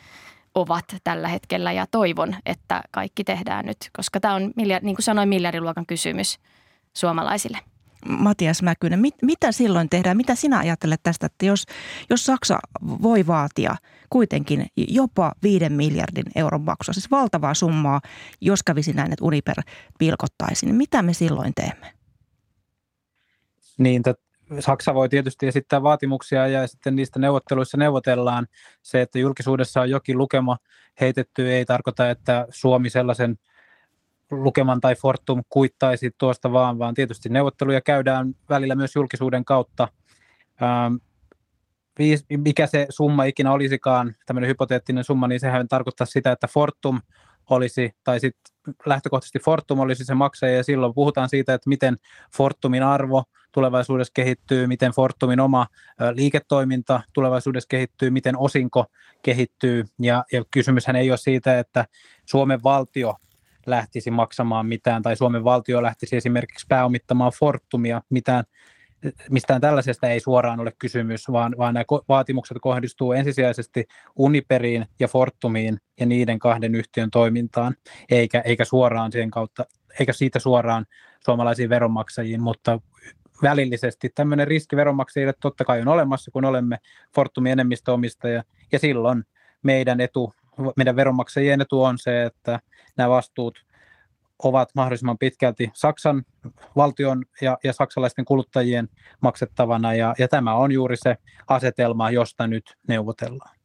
[0.55, 5.29] ovat tällä hetkellä ja toivon, että kaikki tehdään nyt, koska tämä on, niin kuin sanoin,
[5.29, 6.39] miljardiluokan kysymys
[6.93, 7.57] suomalaisille.
[8.09, 10.17] Matias Mäkynen, mit, mitä silloin tehdään?
[10.17, 11.63] Mitä sinä ajattelet tästä, että jos,
[12.09, 13.75] jos Saksa voi vaatia
[14.09, 18.01] kuitenkin jopa 5 miljardin euron maksua, siis valtavaa summaa,
[18.41, 19.55] jos kävisi näin, että Uniper
[19.99, 21.93] pilkottaisi, niin mitä me silloin teemme?
[23.77, 24.03] Niin,
[24.59, 28.47] Saksa voi tietysti esittää vaatimuksia ja sitten niistä neuvotteluissa neuvotellaan.
[28.81, 30.57] Se, että julkisuudessa on jokin lukema
[31.01, 33.37] heitetty, ei tarkoita, että Suomi sellaisen
[34.31, 39.87] lukeman tai Fortum kuittaisi tuosta vaan, vaan tietysti neuvotteluja käydään välillä myös julkisuuden kautta.
[40.63, 40.95] Ähm,
[42.37, 47.01] mikä se summa ikinä olisikaan, tämmöinen hypoteettinen summa, niin sehän tarkoittaa sitä, että Fortum
[47.49, 48.53] olisi, tai sitten
[48.85, 51.97] lähtökohtaisesti Fortum olisi se maksaja, ja silloin puhutaan siitä, että miten
[52.37, 55.67] Fortumin arvo tulevaisuudessa kehittyy, miten Fortumin oma
[56.13, 58.85] liiketoiminta tulevaisuudessa kehittyy, miten osinko
[59.21, 61.85] kehittyy, ja, ja kysymyshän ei ole siitä, että
[62.25, 63.15] Suomen valtio
[63.65, 68.43] lähtisi maksamaan mitään, tai Suomen valtio lähtisi esimerkiksi pääomittamaan Fortumia, mitään
[69.29, 75.77] mistään tällaisesta ei suoraan ole kysymys, vaan, vaan nämä vaatimukset kohdistuu ensisijaisesti Uniperiin ja Fortumiin
[75.99, 77.75] ja niiden kahden yhtiön toimintaan,
[78.09, 79.65] eikä, eikä suoraan sen kautta,
[79.99, 80.85] eikä siitä suoraan
[81.25, 82.79] suomalaisiin veronmaksajiin, mutta
[83.41, 86.77] välillisesti tämmöinen riski veronmaksajille totta kai on olemassa, kun olemme
[87.15, 89.23] Fortumin enemmistöomistaja, ja silloin
[89.63, 90.33] meidän etu,
[90.75, 92.59] meidän veronmaksajien etu on se, että
[92.97, 93.65] nämä vastuut
[94.43, 96.23] ovat mahdollisimman pitkälti Saksan
[96.75, 98.89] valtion ja, ja saksalaisten kuluttajien
[99.21, 101.17] maksettavana, ja, ja tämä on juuri se
[101.47, 103.55] asetelma, josta nyt neuvotellaan.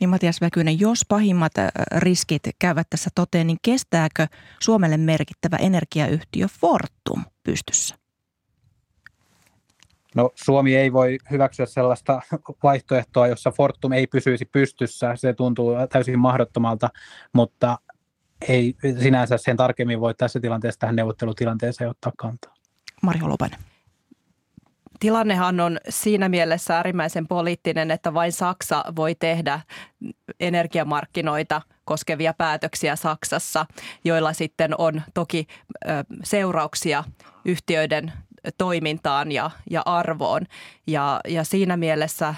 [0.00, 1.52] Niin Matias Väkynen, jos pahimmat
[1.96, 4.26] riskit käyvät tässä toteen, niin kestääkö
[4.60, 7.94] Suomelle merkittävä energiayhtiö Fortum pystyssä?
[10.14, 12.20] No Suomi ei voi hyväksyä sellaista
[12.62, 15.16] vaihtoehtoa, jossa Fortum ei pysyisi pystyssä.
[15.16, 16.88] Se tuntuu täysin mahdottomalta,
[17.32, 17.78] mutta
[18.48, 22.54] ei sinänsä sen tarkemmin voi tässä tilanteessa tähän neuvottelutilanteeseen ottaa kantaa.
[23.02, 23.58] Marjo Lopainen.
[25.00, 29.60] tilannehan on siinä mielessä äärimmäisen poliittinen, että vain Saksa voi tehdä
[30.40, 33.66] energiamarkkinoita koskevia päätöksiä Saksassa,
[34.04, 35.46] joilla sitten on toki
[36.24, 37.04] seurauksia
[37.44, 38.12] yhtiöiden
[38.58, 40.42] toimintaan ja, ja arvoon.
[40.86, 42.34] Ja, ja siinä mielessä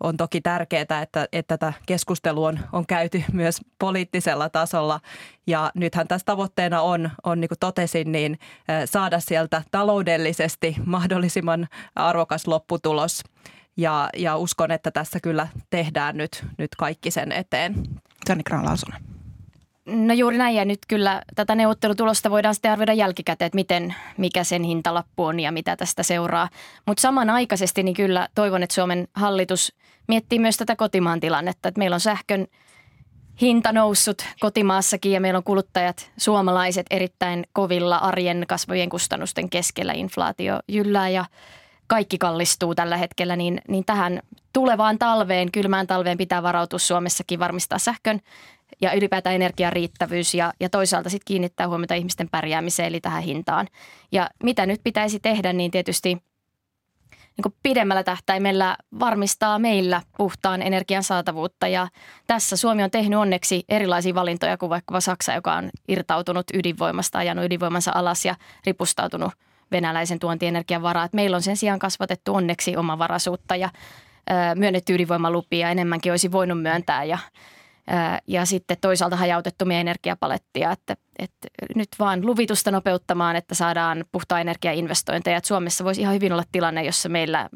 [0.00, 5.00] on toki tärkeää, että, että tätä keskustelua on, on käyty myös poliittisella tasolla.
[5.46, 8.38] Ja nythän tässä tavoitteena on, on niin kuin totesin, niin
[8.84, 13.22] saada sieltä taloudellisesti mahdollisimman arvokas lopputulos.
[13.76, 17.74] Ja, ja uskon, että tässä kyllä tehdään nyt, nyt kaikki sen eteen.
[18.26, 18.78] Sanni graan
[19.88, 24.44] No juuri näin ja nyt kyllä tätä neuvottelutulosta voidaan sitten arvioida jälkikäteen, että miten, mikä
[24.44, 26.48] sen hintalappu on ja mitä tästä seuraa.
[26.86, 29.72] Mutta samanaikaisesti niin kyllä toivon, että Suomen hallitus
[30.08, 32.46] miettii myös tätä kotimaan tilannetta, että meillä on sähkön
[33.40, 40.60] hinta noussut kotimaassakin ja meillä on kuluttajat, suomalaiset erittäin kovilla arjen kasvavien kustannusten keskellä inflaatio
[40.68, 41.24] jyllää ja
[41.86, 44.20] kaikki kallistuu tällä hetkellä, niin, niin tähän
[44.52, 48.20] tulevaan talveen, kylmään talveen pitää varautua Suomessakin varmistaa sähkön
[48.80, 53.68] ja ylipäätään energian riittävyys ja, ja toisaalta sitten kiinnittää huomiota ihmisten pärjäämiseen eli tähän hintaan.
[54.12, 56.18] Ja mitä nyt pitäisi tehdä, niin tietysti
[57.38, 61.68] niin pidemmällä tähtäimellä varmistaa meillä puhtaan energian saatavuutta.
[61.68, 61.88] Ja
[62.26, 67.44] tässä Suomi on tehnyt onneksi erilaisia valintoja kuin vaikka Saksa, joka on irtautunut ydinvoimasta, ajanut
[67.44, 68.34] ydinvoimansa alas ja
[68.66, 69.32] ripustautunut
[69.70, 71.08] venäläisen tuontienergian varaa.
[71.12, 73.70] Meillä on sen sijaan kasvatettu onneksi omavaraisuutta ja
[74.54, 77.18] myönnetty ydinvoimalupia enemmänkin olisi voinut myöntää ja
[78.26, 84.40] ja sitten toisaalta hajautettu meidän energiapalettia, että, että nyt vaan luvitusta nopeuttamaan, että saadaan puhtaa
[84.40, 85.36] energiainvestointeja.
[85.36, 87.48] Että Suomessa voisi ihan hyvin olla tilanne, jossa meillä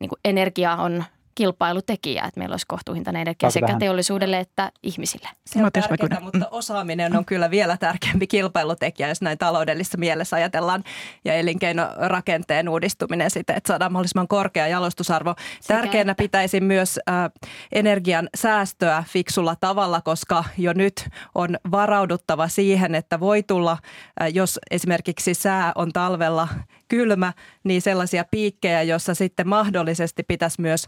[0.00, 1.04] niin energia on
[1.38, 3.78] kilpailutekijä, että meillä olisi kohtuuhintainen energia sekä vähän.
[3.78, 5.28] teollisuudelle että ihmisille.
[5.46, 10.84] Se on tärkeää, mutta osaaminen on kyllä vielä tärkeämpi kilpailutekijä, jos näin taloudellisessa mielessä ajatellaan.
[11.24, 15.34] Ja elinkeinorakenteen uudistuminen sitten, että saadaan mahdollisimman korkea jalostusarvo.
[15.66, 17.30] Tärkeänä pitäisi myös äh,
[17.72, 23.78] energian säästöä fiksulla tavalla, koska jo nyt on varauduttava siihen, että voi tulla,
[24.22, 26.48] äh, jos esimerkiksi sää on talvella
[26.88, 27.32] kylmä,
[27.64, 30.86] niin sellaisia piikkejä, jossa sitten mahdollisesti pitäisi myös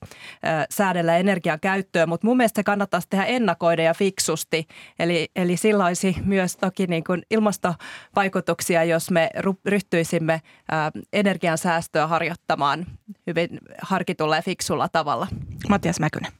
[0.70, 4.66] säädellä energian käyttöä, mutta mun mielestä se kannattaisi tehdä ennakoida ja fiksusti.
[4.98, 9.30] Eli, eli sillä olisi myös toki niin kuin ilmastovaikutuksia, jos me
[9.66, 10.40] ryhtyisimme
[11.12, 12.86] energian säästöä harjoittamaan
[13.26, 13.48] hyvin
[13.82, 15.26] harkitulla ja fiksulla tavalla.
[15.68, 16.32] Matias Mäkynen.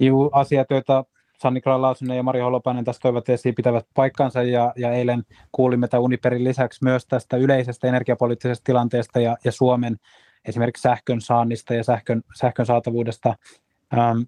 [0.00, 1.04] Juu, asiat, joita
[1.38, 5.22] Sanni Graan ja Mari Holopainen tässä toivat esiin pitävät paikkansa ja, ja eilen
[5.52, 9.96] kuulimme tämän Uniperin lisäksi myös tästä yleisestä energiapoliittisesta tilanteesta ja, ja Suomen
[10.44, 13.34] esimerkiksi sähkön saannista ja sähkön, sähkön saatavuudesta.
[13.98, 14.20] Ähm,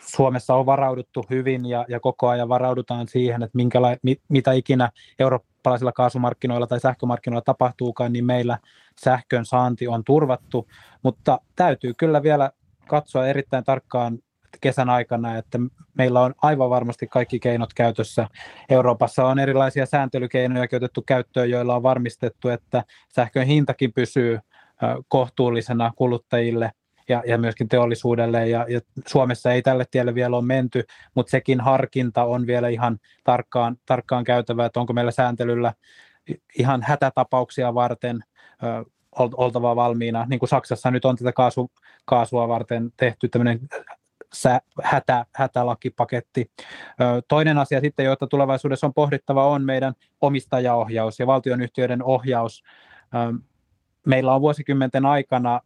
[0.00, 4.90] Suomessa on varauduttu hyvin ja, ja koko ajan varaudutaan siihen, että minkäla, mit, mitä ikinä
[5.18, 8.58] eurooppalaisilla kaasumarkkinoilla tai sähkömarkkinoilla tapahtuukaan, niin meillä
[9.00, 10.68] sähkön saanti on turvattu,
[11.02, 12.50] mutta täytyy kyllä vielä
[12.88, 14.18] katsoa erittäin tarkkaan
[14.60, 15.58] kesän aikana, että
[15.94, 18.28] meillä on aivan varmasti kaikki keinot käytössä.
[18.68, 22.84] Euroopassa on erilaisia sääntelykeinoja käytetty käyttöön, joilla on varmistettu, että
[23.14, 24.38] sähkön hintakin pysyy
[25.08, 26.72] kohtuullisena kuluttajille
[27.08, 28.48] ja, ja myöskin teollisuudelle.
[28.48, 30.84] Ja, ja Suomessa ei tälle tielle vielä ole menty,
[31.14, 35.74] mutta sekin harkinta on vielä ihan tarkkaan, tarkkaan käytävä, että onko meillä sääntelyllä
[36.58, 38.24] ihan hätätapauksia varten
[39.16, 40.26] oltava valmiina.
[40.28, 41.70] Niin kuin Saksassa nyt on tätä kaasu,
[42.04, 43.60] kaasua varten tehty tämmöinen
[44.82, 46.50] hätä, hätälakipaketti.
[47.28, 52.62] Toinen asia sitten, jota tulevaisuudessa on pohdittava, on meidän omistajaohjaus ja valtionyhtiöiden ohjaus.
[54.06, 55.60] Meillä on vuosikymmenten aikana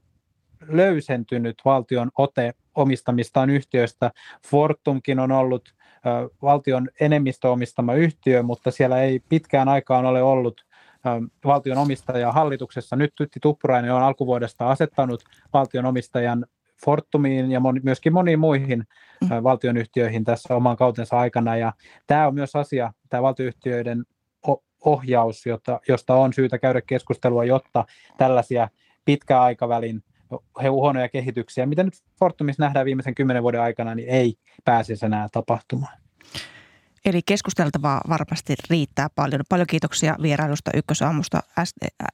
[0.69, 4.11] löysentynyt valtion ote omistamistaan yhtiöistä.
[4.47, 5.75] Fortumkin on ollut
[6.43, 10.65] valtion enemmistöomistama yhtiö, mutta siellä ei pitkään aikaan ole ollut
[11.45, 12.97] valtion omistajaa hallituksessa.
[12.97, 16.47] Nyt Tytti Tuppurainen on alkuvuodesta asettanut valtion omistajan
[16.85, 18.85] Fortumiin ja moni, myöskin moniin muihin
[19.21, 19.43] mm.
[19.43, 21.57] valtionyhtiöihin tässä oman kautensa aikana.
[21.57, 21.73] Ja
[22.07, 24.05] tämä on myös asia, tämä valtionyhtiöiden
[24.85, 27.85] ohjaus, jota, josta on syytä käydä keskustelua, jotta
[28.19, 28.69] tällaisia
[29.05, 30.03] pitkäaikavälin
[30.71, 35.99] huonoja kehityksiä, mitä nyt Fortumissa nähdään viimeisen kymmenen vuoden aikana, niin ei pääsisi enää tapahtumaan.
[37.05, 39.41] Eli keskusteltavaa varmasti riittää paljon.
[39.49, 41.43] Paljon kiitoksia vierailusta ykkösaamusta,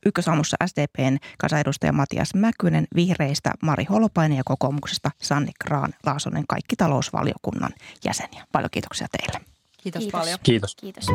[0.06, 7.70] ykkösaamussa SDPn kansanedustaja Matias Mäkynen, vihreistä Mari Holopainen ja kokoomuksesta Sanni Kraan Laasonen, kaikki talousvaliokunnan
[8.04, 8.46] jäseniä.
[8.52, 9.46] Paljon kiitoksia teille.
[9.82, 10.20] Kiitos, Kiitos.
[10.20, 10.38] paljon.
[10.42, 10.76] Kiitos.
[10.76, 11.06] Kiitos.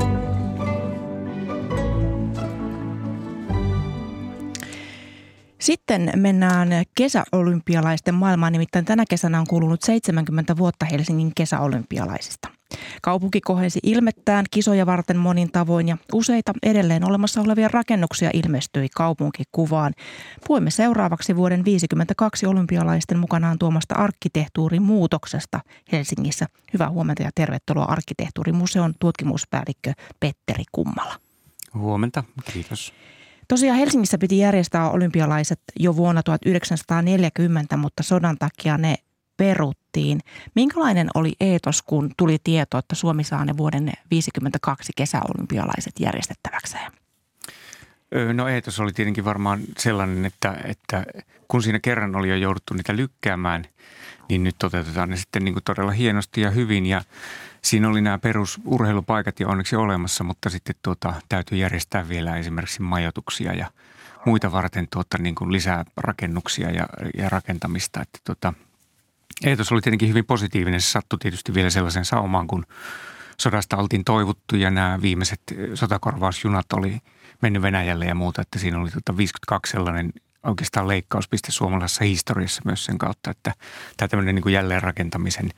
[5.60, 12.59] Sitten mennään kesäolympialaisten maailmaan, nimittäin tänä kesänä on kulunut 70 vuotta Helsingin kesäolympialaisista.
[13.02, 19.94] Kaupunki kohensi ilmettään kisoja varten monin tavoin ja useita edelleen olemassa olevia rakennuksia ilmestyi kaupunkikuvaan.
[20.48, 25.60] Puhumme seuraavaksi vuoden 52 olympialaisten mukanaan tuomasta arkkitehtuurimuutoksesta
[25.92, 26.46] Helsingissä.
[26.74, 31.16] Hyvää huomenta ja tervetuloa arkkitehtuurimuseon tutkimuspäällikkö Petteri Kummala.
[31.74, 32.94] Huomenta, kiitos.
[33.48, 38.96] Tosiaan Helsingissä piti järjestää olympialaiset jo vuonna 1940, mutta sodan takia ne
[39.92, 40.20] peruttiin.
[40.56, 46.92] Minkälainen oli eetos, kun tuli tieto, että Suomi saa ne vuoden 1952 kesäolympialaiset järjestettäväkseen?
[48.34, 51.06] No eetos oli tietenkin varmaan sellainen, että, että
[51.48, 53.66] kun siinä kerran oli jo jouduttu niitä lykkäämään,
[54.30, 56.86] niin nyt toteutetaan ne sitten niin kuin todella hienosti ja hyvin.
[56.86, 57.02] Ja
[57.62, 63.54] siinä oli nämä perusurheilupaikat jo onneksi olemassa, mutta sitten tuota, täytyy järjestää vielä esimerkiksi majoituksia
[63.54, 63.72] ja
[64.26, 66.88] muita varten tuota, niin kuin lisää rakennuksia ja,
[67.18, 68.02] ja rakentamista.
[68.02, 68.54] Että tuota,
[69.44, 70.82] Eetos oli tietenkin hyvin positiivinen.
[70.82, 72.66] Se sattui tietysti vielä sellaisen saumaan, kun
[73.38, 75.42] sodasta oltiin toivuttu ja nämä viimeiset
[75.74, 76.98] sotakorvausjunat oli
[77.42, 78.42] mennyt Venäjälle ja muuta.
[78.42, 80.14] Että siinä oli tuota 52 sellainen
[80.44, 83.54] oikeastaan leikkauspiste suomalaisessa historiassa myös sen kautta, että
[83.98, 85.50] tämä tämmöinen niin kuin jälleenrakentamisen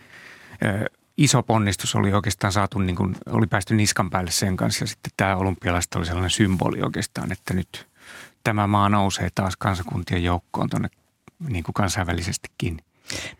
[1.18, 5.12] iso ponnistus oli oikeastaan saatu, niin kuin, oli päästy niskan päälle sen kanssa ja sitten
[5.18, 7.88] tämä olympialaiset oli sellainen symboli oikeastaan, että nyt
[8.44, 10.90] tämä maa nousee taas kansakuntien joukkoon tuonne
[11.50, 12.82] niin kuin kansainvälisestikin–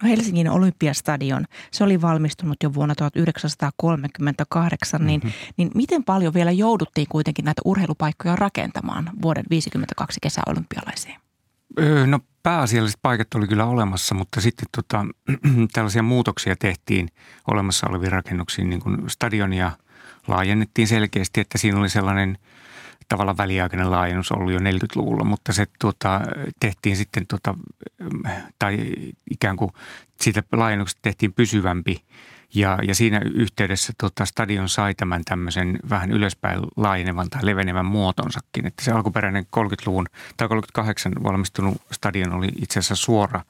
[0.04, 5.54] No Helsingin Olympiastadion, se oli valmistunut jo vuonna 1938, niin, mm-hmm.
[5.58, 11.16] niin miten paljon vielä jouduttiin kuitenkin näitä urheilupaikkoja rakentamaan vuoden 1952 kesäolympialaisiin?
[12.06, 15.06] No pääasialliset paikat oli kyllä olemassa, mutta sitten tota,
[15.74, 17.10] tällaisia muutoksia tehtiin
[17.52, 19.72] olemassa oleviin rakennuksiin, niin kuin stadionia
[20.28, 22.38] laajennettiin selkeästi, että siinä oli sellainen–
[23.12, 26.22] tavallaan väliaikainen laajennus ollut jo 40-luvulla, mutta se tuota,
[26.60, 27.56] tehtiin sitten, tuota,
[28.60, 28.78] tai
[29.32, 29.72] ikään kuin
[30.22, 32.04] siitä laajennuksesta tehtiin pysyvämpi
[32.54, 38.68] ja, ja siinä yhteydessä tota, stadion sai tämän tämmöisen vähän ylöspäin laajenevan tai levenevän muotonsakin.
[38.68, 40.06] Että se alkuperäinen 30-luvun
[40.38, 43.42] tai 38 valmistunut stadion oli itse asiassa suora,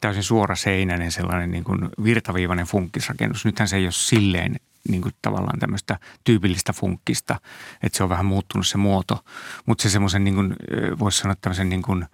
[0.00, 3.44] täysin suora seinäinen sellainen niin kuin virtaviivainen funkkisrakennus.
[3.44, 4.56] Nythän se ei ole silleen
[4.88, 7.40] niin kuin tavallaan tämmöistä tyypillistä funkkista,
[7.82, 9.24] että se on vähän muuttunut se muoto.
[9.66, 10.56] Mutta se semmoisen, niin
[10.98, 12.06] voisi sanoa tämmöisen niin kuin,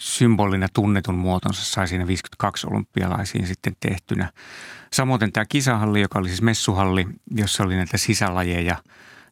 [0.00, 4.32] symbolina tunnetun muotonsa sai siinä 52 olympialaisiin sitten tehtynä.
[4.92, 8.76] Samoin tämä kisahalli, joka oli siis messuhalli, jossa oli näitä sisälajeja,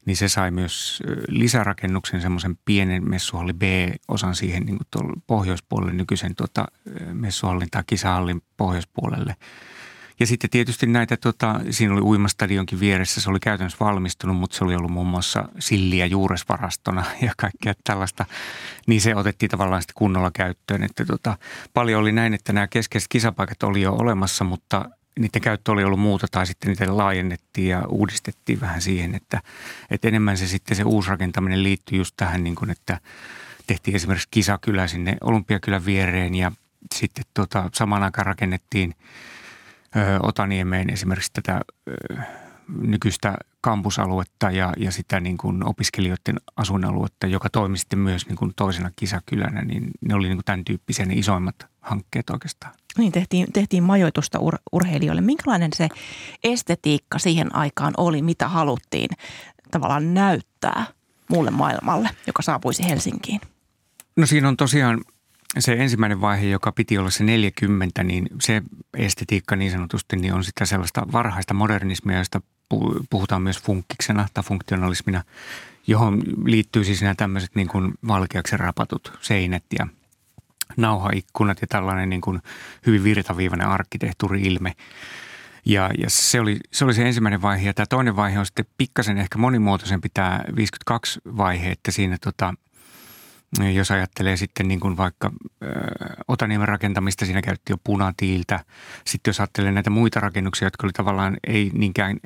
[0.04, 6.66] niin se sai myös lisärakennuksen semmoisen pienen messuhalli B-osan siihen niin kuin pohjoispuolelle, nykyisen tuota,
[7.12, 9.36] messuhallin tai kisahallin pohjoispuolelle–
[10.20, 14.64] ja sitten tietysti näitä, tota, siinä oli uimastadionkin vieressä, se oli käytännössä valmistunut, mutta se
[14.64, 18.26] oli ollut muun muassa silliä juuresvarastona ja kaikkea tällaista.
[18.86, 20.82] Niin se otettiin tavallaan sitten kunnolla käyttöön.
[20.82, 21.38] Että tota,
[21.74, 26.00] paljon oli näin, että nämä keskeiset kisapaikat oli jo olemassa, mutta niiden käyttö oli ollut
[26.00, 29.40] muuta tai sitten niitä laajennettiin ja uudistettiin vähän siihen, että,
[29.90, 33.00] että enemmän se sitten se uusrakentaminen liittyy just tähän niin kuin, että
[33.66, 36.52] tehtiin esimerkiksi kisakylä sinne Olympiakylän viereen ja
[36.94, 38.94] sitten tota, samaan aikaan rakennettiin–
[40.22, 41.60] Otaniemeen esimerkiksi tätä
[42.80, 48.52] nykyistä kampusaluetta ja, ja sitä niin kuin opiskelijoiden asuinaluetta, joka toimi sitten myös niin kuin
[48.56, 52.74] toisena kisakylänä, niin ne oli niin kuin tämän tyyppisiä ne isoimmat hankkeet oikeastaan.
[52.98, 55.20] Niin, tehtiin, tehtiin majoitusta ur, urheilijoille.
[55.20, 55.88] Minkälainen se
[56.44, 59.10] estetiikka siihen aikaan oli, mitä haluttiin
[59.70, 60.86] tavallaan näyttää
[61.28, 63.40] muulle maailmalle, joka saapuisi Helsinkiin?
[64.16, 65.00] No siinä on tosiaan
[65.58, 68.62] se ensimmäinen vaihe, joka piti olla se 40, niin se
[68.96, 72.40] estetiikka niin sanotusti niin on sitä sellaista varhaista modernismia, josta
[73.10, 75.24] puhutaan myös funkkiksena tai funktionalismina,
[75.86, 79.86] johon liittyy siis nämä tämmöiset niin kuin valkeaksi rapatut seinät ja
[80.76, 82.42] nauhaikkunat ja tällainen niin kuin
[82.86, 84.72] hyvin virtaviivainen arkkitehtuuri-ilme.
[85.64, 87.66] Ja, ja se, oli, se oli se ensimmäinen vaihe.
[87.66, 92.54] Ja tämä toinen vaihe on sitten pikkasen ehkä monimuotoisempi tämä 52 vaihe, että siinä tota–
[93.74, 95.30] jos ajattelee sitten niin kuin vaikka
[95.62, 95.66] ö,
[96.28, 98.64] Otaniemen rakentamista, siinä käytti jo punatiiltä.
[99.06, 102.16] Sitten jos ajattelee näitä muita rakennuksia, jotka oli tavallaan ei niinkään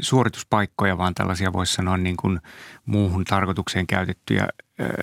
[0.00, 2.40] suorituspaikkoja, vaan tällaisia voisi sanoa niin kuin
[2.86, 4.48] muuhun tarkoitukseen käytettyjä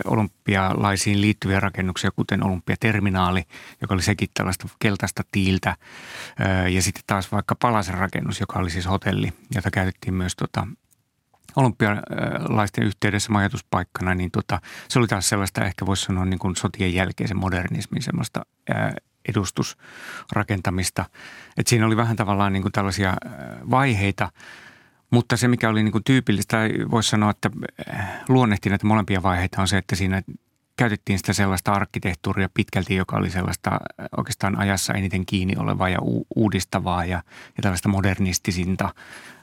[0.05, 3.43] olympialaisiin liittyviä rakennuksia, kuten olympiaterminaali,
[3.81, 5.75] joka oli sekin tällaista keltaista tiiltä.
[6.69, 10.67] Ja sitten taas vaikka Palasen rakennus, joka oli siis hotelli, jota käytettiin myös tota
[11.55, 16.93] olympialaisten yhteydessä majatuspaikkana, niin tota, se oli taas sellaista ehkä voisi sanoa niin kuin sotien
[16.93, 18.45] jälkeisen modernismin semmoista
[19.29, 21.05] edustusrakentamista.
[21.57, 23.13] Et siinä oli vähän tavallaan niin kuin tällaisia
[23.71, 24.31] vaiheita,
[25.11, 26.57] mutta se mikä oli niin kuin tyypillistä,
[26.91, 27.49] voisi sanoa, että
[28.29, 30.21] luonnehti näitä molempia vaiheita on se, että siinä
[30.81, 33.79] käytettiin sitä sellaista arkkitehtuuria pitkälti, joka oli sellaista
[34.17, 37.23] oikeastaan ajassa eniten kiinni olevaa ja u- uudistavaa ja,
[37.57, 38.93] ja tällaista modernistisinta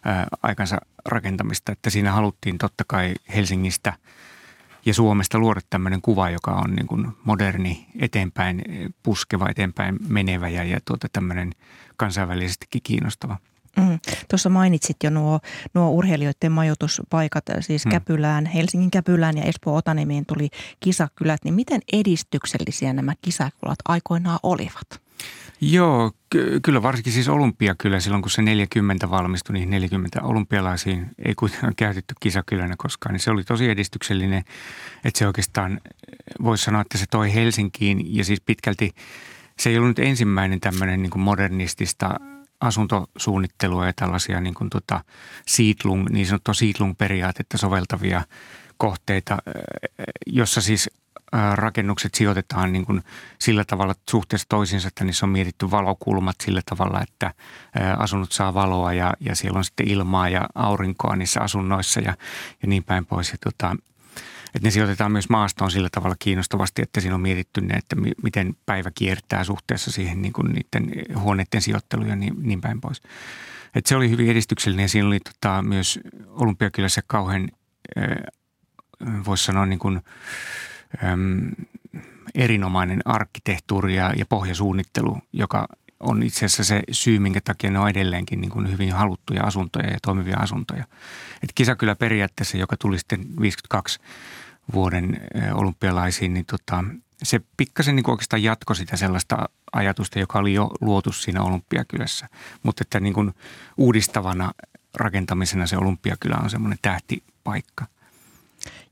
[0.04, 1.72] ää, aikansa rakentamista.
[1.72, 3.92] Että siinä haluttiin totta kai Helsingistä
[4.86, 8.62] ja Suomesta luoda tämmöinen kuva, joka on niin kuin moderni, eteenpäin
[9.02, 11.52] puskeva, eteenpäin menevä ja, ja tuota tämmöinen
[11.96, 13.36] kansainvälisestikin kiinnostava.
[13.78, 13.98] Mm.
[14.30, 15.40] Tuossa mainitsit jo nuo,
[15.74, 17.90] nuo urheilijoiden majoituspaikat, siis mm.
[17.90, 20.48] Käpylään, Helsingin Käpylään ja Espoo Otanimiin tuli
[20.80, 21.44] kisakylät.
[21.44, 25.08] Niin miten edistyksellisiä nämä kisakylät aikoinaan olivat?
[25.60, 31.34] Joo, ky- kyllä varsinkin siis Olympiakylä silloin, kun se 40 valmistui, niin 40 olympialaisiin ei
[31.34, 34.44] kuitenkaan käytetty kisakylänä koskaan, niin se oli tosi edistyksellinen,
[35.04, 35.80] että se oikeastaan
[36.42, 38.90] voisi sanoa, että se toi Helsinkiin ja siis pitkälti
[39.58, 42.14] se ei ollut nyt ensimmäinen tämmöinen niin modernistista
[42.60, 45.04] asuntosuunnittelua ja tällaisia niin, kuin tota
[45.46, 48.22] Siedlung, niin sanottua Siedlung-periaatetta soveltavia
[48.76, 49.38] kohteita,
[50.26, 50.90] jossa siis
[51.54, 53.02] rakennukset sijoitetaan niin kuin
[53.38, 57.34] sillä tavalla suhteessa toisiinsa, että niissä on mietitty valokulmat sillä tavalla, että
[57.98, 62.16] asunnot saa valoa ja, ja siellä on sitten ilmaa ja aurinkoa niissä asunnoissa ja,
[62.62, 63.32] ja niin päin pois.
[63.32, 63.76] Ja tota,
[64.54, 68.56] että ne sijoitetaan myös maastoon sillä tavalla kiinnostavasti, että siinä on mietitty ne, että miten
[68.66, 73.02] päivä kiertää suhteessa siihen niin kuin niiden huoneiden sijoitteluun ja niin, niin päin pois.
[73.74, 77.48] Et se oli hyvin edistyksellinen ja siinä oli tota, myös Olympiakylässä kauhean,
[79.26, 80.00] voisi sanoa niin kuin,
[81.04, 81.50] äm,
[82.34, 85.68] erinomainen arkkitehtuuri ja, ja pohjasuunnittelu, joka
[86.00, 89.90] on itse asiassa se syy, minkä takia ne on edelleenkin niin kuin hyvin haluttuja asuntoja
[89.90, 90.84] ja toimivia asuntoja.
[91.42, 93.98] Et kisakylä periaatteessa, joka tuli sitten 52
[94.72, 95.20] vuoden
[95.54, 96.84] olympialaisiin, niin tota,
[97.22, 102.28] se pikkasen niin oikeastaan jatkoi sitä sellaista ajatusta, joka oli jo luotu siinä olympiakylässä.
[102.62, 103.34] Mutta että niin kuin
[103.76, 104.52] uudistavana
[104.94, 107.86] rakentamisena se olympiakylä on semmoinen tähtipaikka–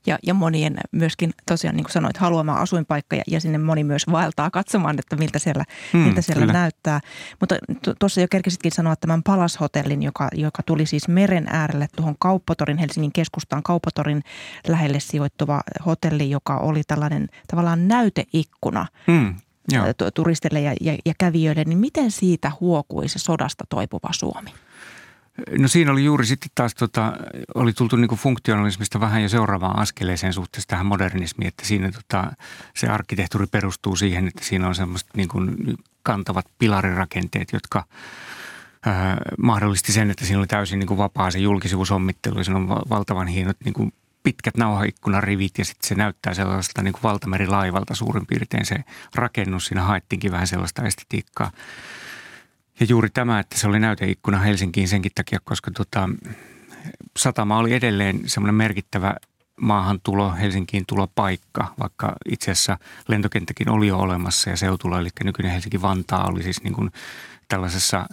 [0.07, 4.05] ja, ja monien myöskin tosiaan niin kuin sanoit, haluama asuinpaikka ja, ja sinne moni myös
[4.11, 6.99] vaeltaa katsomaan, että miltä siellä, hmm, miltä siellä näyttää.
[7.39, 7.55] Mutta
[7.99, 13.11] tuossa jo kerkisitkin sanoa tämän Palashotellin, joka, joka tuli siis meren äärelle tuohon Kauppatorin, Helsingin
[13.13, 14.23] keskustaan Kauppatorin
[14.67, 19.35] lähelle sijoittuva hotelli, joka oli tällainen tavallaan näyteikkuna hmm,
[20.13, 21.63] turisteille ja, ja, ja kävijöille.
[21.63, 24.49] Niin miten siitä huokui se sodasta toipuva Suomi?
[25.59, 27.13] No siinä oli juuri sitten taas, tota,
[27.55, 32.31] oli tultu niin kuin funktionalismista vähän jo seuraavaan askeleeseen suhteessa tähän modernismiin, että siinä tota,
[32.75, 35.55] se arkkitehtuuri perustuu siihen, että siinä on semmoiset niin kuin
[36.03, 37.83] kantavat pilarirakenteet, jotka
[38.85, 42.69] ää, mahdollisti sen, että siinä oli täysin niin kuin vapaa se julkisivusommittelu ja siinä on
[42.69, 48.25] valtavan hienot niin kuin pitkät nauhaikkunarivit ja sitten se näyttää sellaiselta niin kuin valtamerilaivalta suurin
[48.25, 48.75] piirtein se
[49.15, 49.65] rakennus.
[49.65, 51.51] Siinä haettiinkin vähän sellaista estetiikkaa.
[52.79, 56.09] Ja juuri tämä, että se oli näyteikkuna Helsinkiin senkin takia, koska tota,
[57.17, 59.15] satama oli edelleen semmoinen merkittävä
[59.61, 66.27] maahantulo, Helsinkiin tulopaikka, vaikka itse asiassa lentokenttäkin oli jo olemassa ja seutulla, eli nykyinen Helsinki-Vantaa
[66.29, 66.91] oli siis niin kuin
[67.47, 68.07] tällaisessa äh,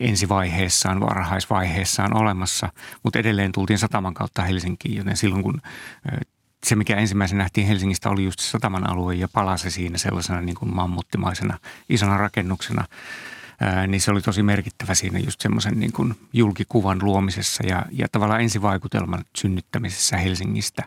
[0.00, 2.68] ensivaiheessaan, varhaisvaiheessaan olemassa,
[3.02, 5.60] mutta edelleen tultiin sataman kautta Helsinkiin, joten silloin kun
[6.12, 6.18] äh,
[6.64, 10.74] se, mikä ensimmäisenä nähtiin Helsingistä, oli just sataman alue ja palasi siinä sellaisena niin kuin
[10.74, 11.58] mammuttimaisena
[11.88, 12.84] isona rakennuksena.
[13.60, 18.08] Ää, niin se oli tosi merkittävä siinä just semmoisen niin kuin julkikuvan luomisessa ja, ja
[18.12, 20.82] tavallaan ensivaikutelman synnyttämisessä Helsingistä.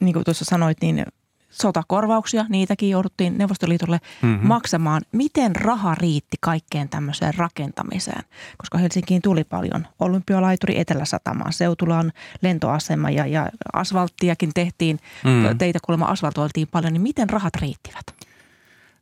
[0.00, 1.04] Niin kuin tuossa sanoit, niin
[1.50, 4.48] sotakorvauksia, niitäkin jouduttiin Neuvostoliitolle mm-hmm.
[4.48, 5.02] maksamaan.
[5.12, 8.22] Miten raha riitti kaikkeen tämmöiseen rakentamiseen?
[8.58, 15.58] Koska Helsinkiin tuli paljon olympialaituri Etelä-Satamaan, Seutulaan lentoasema ja, ja asfalttiakin tehtiin, mm.
[15.58, 18.14] teitä kuulemma asfaltoiltiin paljon, niin miten rahat riittivät?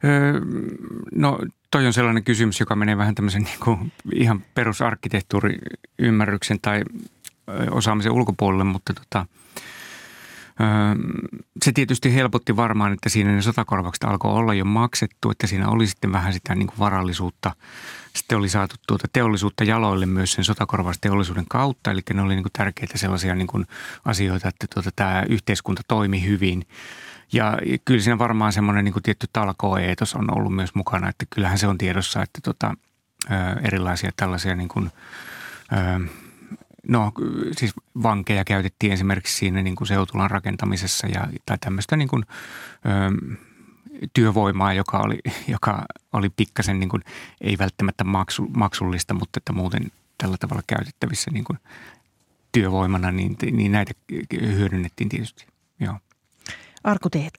[0.05, 0.41] Öö,
[1.15, 1.39] no
[1.71, 6.83] toi on sellainen kysymys, joka menee vähän tämmöisen niin kuin ihan perusarkkitehtuuriymmärryksen tai
[7.71, 9.27] osaamisen ulkopuolelle, mutta tota–
[11.65, 15.87] se tietysti helpotti varmaan, että siinä ne sotakorvaukset alkoi olla jo maksettu, että siinä oli
[15.87, 17.53] sitten vähän sitä niin kuin varallisuutta.
[18.15, 22.53] Sitten oli saatu tuota teollisuutta jaloille myös sen sotakorvausteollisuuden kautta, eli ne oli niin kuin
[22.53, 23.67] tärkeitä sellaisia niin kuin
[24.05, 26.67] asioita, että tuota, tämä yhteiskunta toimi hyvin.
[27.33, 31.67] Ja kyllä siinä varmaan semmoinen niin tietty talkoeetos on ollut myös mukana, että kyllähän se
[31.67, 32.75] on tiedossa, että tuota,
[33.63, 34.91] erilaisia tällaisia niin kuin,
[36.89, 37.13] No
[37.59, 37.73] siis
[38.03, 42.25] vankeja käytettiin esimerkiksi siinä niin kuin seutulan rakentamisessa ja, tai tämmöistä niin kuin,
[42.87, 43.37] ö,
[44.13, 45.19] työvoimaa, joka oli,
[45.55, 47.03] joka oli pikkasen niin kuin,
[47.41, 51.59] ei välttämättä maksu, maksullista, mutta että muuten tällä tavalla käytettävissä niin kuin
[52.53, 53.93] työvoimana, niin, niin näitä
[54.41, 55.47] hyödynnettiin tietysti.
[55.81, 55.99] Joo.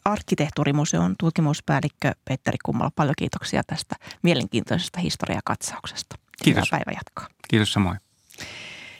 [0.05, 6.15] Arkkitehtuurimuseon tutkimuspäällikkö Petteri Kummala, paljon kiitoksia tästä mielenkiintoisesta historiakatsauksesta.
[6.43, 6.71] Kiitos.
[6.71, 7.27] Hyvää päivä jatkaa.
[7.47, 7.97] Kiitos samoin.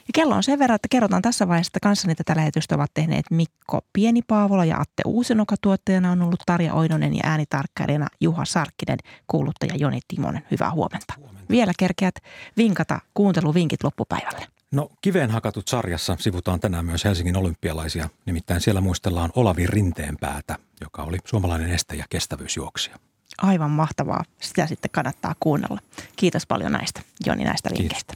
[0.08, 3.26] Ja kello on sen verran, että kerrotaan tässä vaiheessa, että kanssani tätä lähetystä ovat tehneet
[3.30, 5.54] Mikko Pienipaavola ja Atte Uusinoka.
[5.60, 10.42] Tuottajana on ollut Tarja Oinonen ja äänitarkkailijana Juha Sarkkinen, kuuluttaja Joni Timonen.
[10.50, 11.14] Hyvää huomenta.
[11.16, 11.44] huomenta.
[11.50, 12.14] Vielä kerkeät
[12.56, 14.46] vinkata kuunteluvinkit loppupäivälle.
[14.72, 18.08] No kiveen hakatut sarjassa sivutaan tänään myös Helsingin olympialaisia.
[18.26, 22.98] Nimittäin siellä muistellaan Olavi Rinteen päätä, joka oli suomalainen este- ja kestävyysjuoksija.
[23.38, 24.24] Aivan mahtavaa.
[24.40, 25.80] Sitä sitten kannattaa kuunnella.
[26.16, 28.14] Kiitos paljon näistä, Joni, näistä vinkkeistä.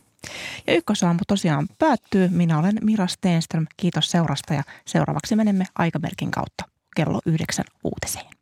[0.67, 2.29] Ja ykkösaamu tosiaan päättyy.
[2.29, 3.67] Minä olen Mira Steenström.
[3.77, 6.65] Kiitos seurasta ja seuraavaksi menemme aikamerkin kautta
[6.97, 8.42] kello yhdeksän uutiseen.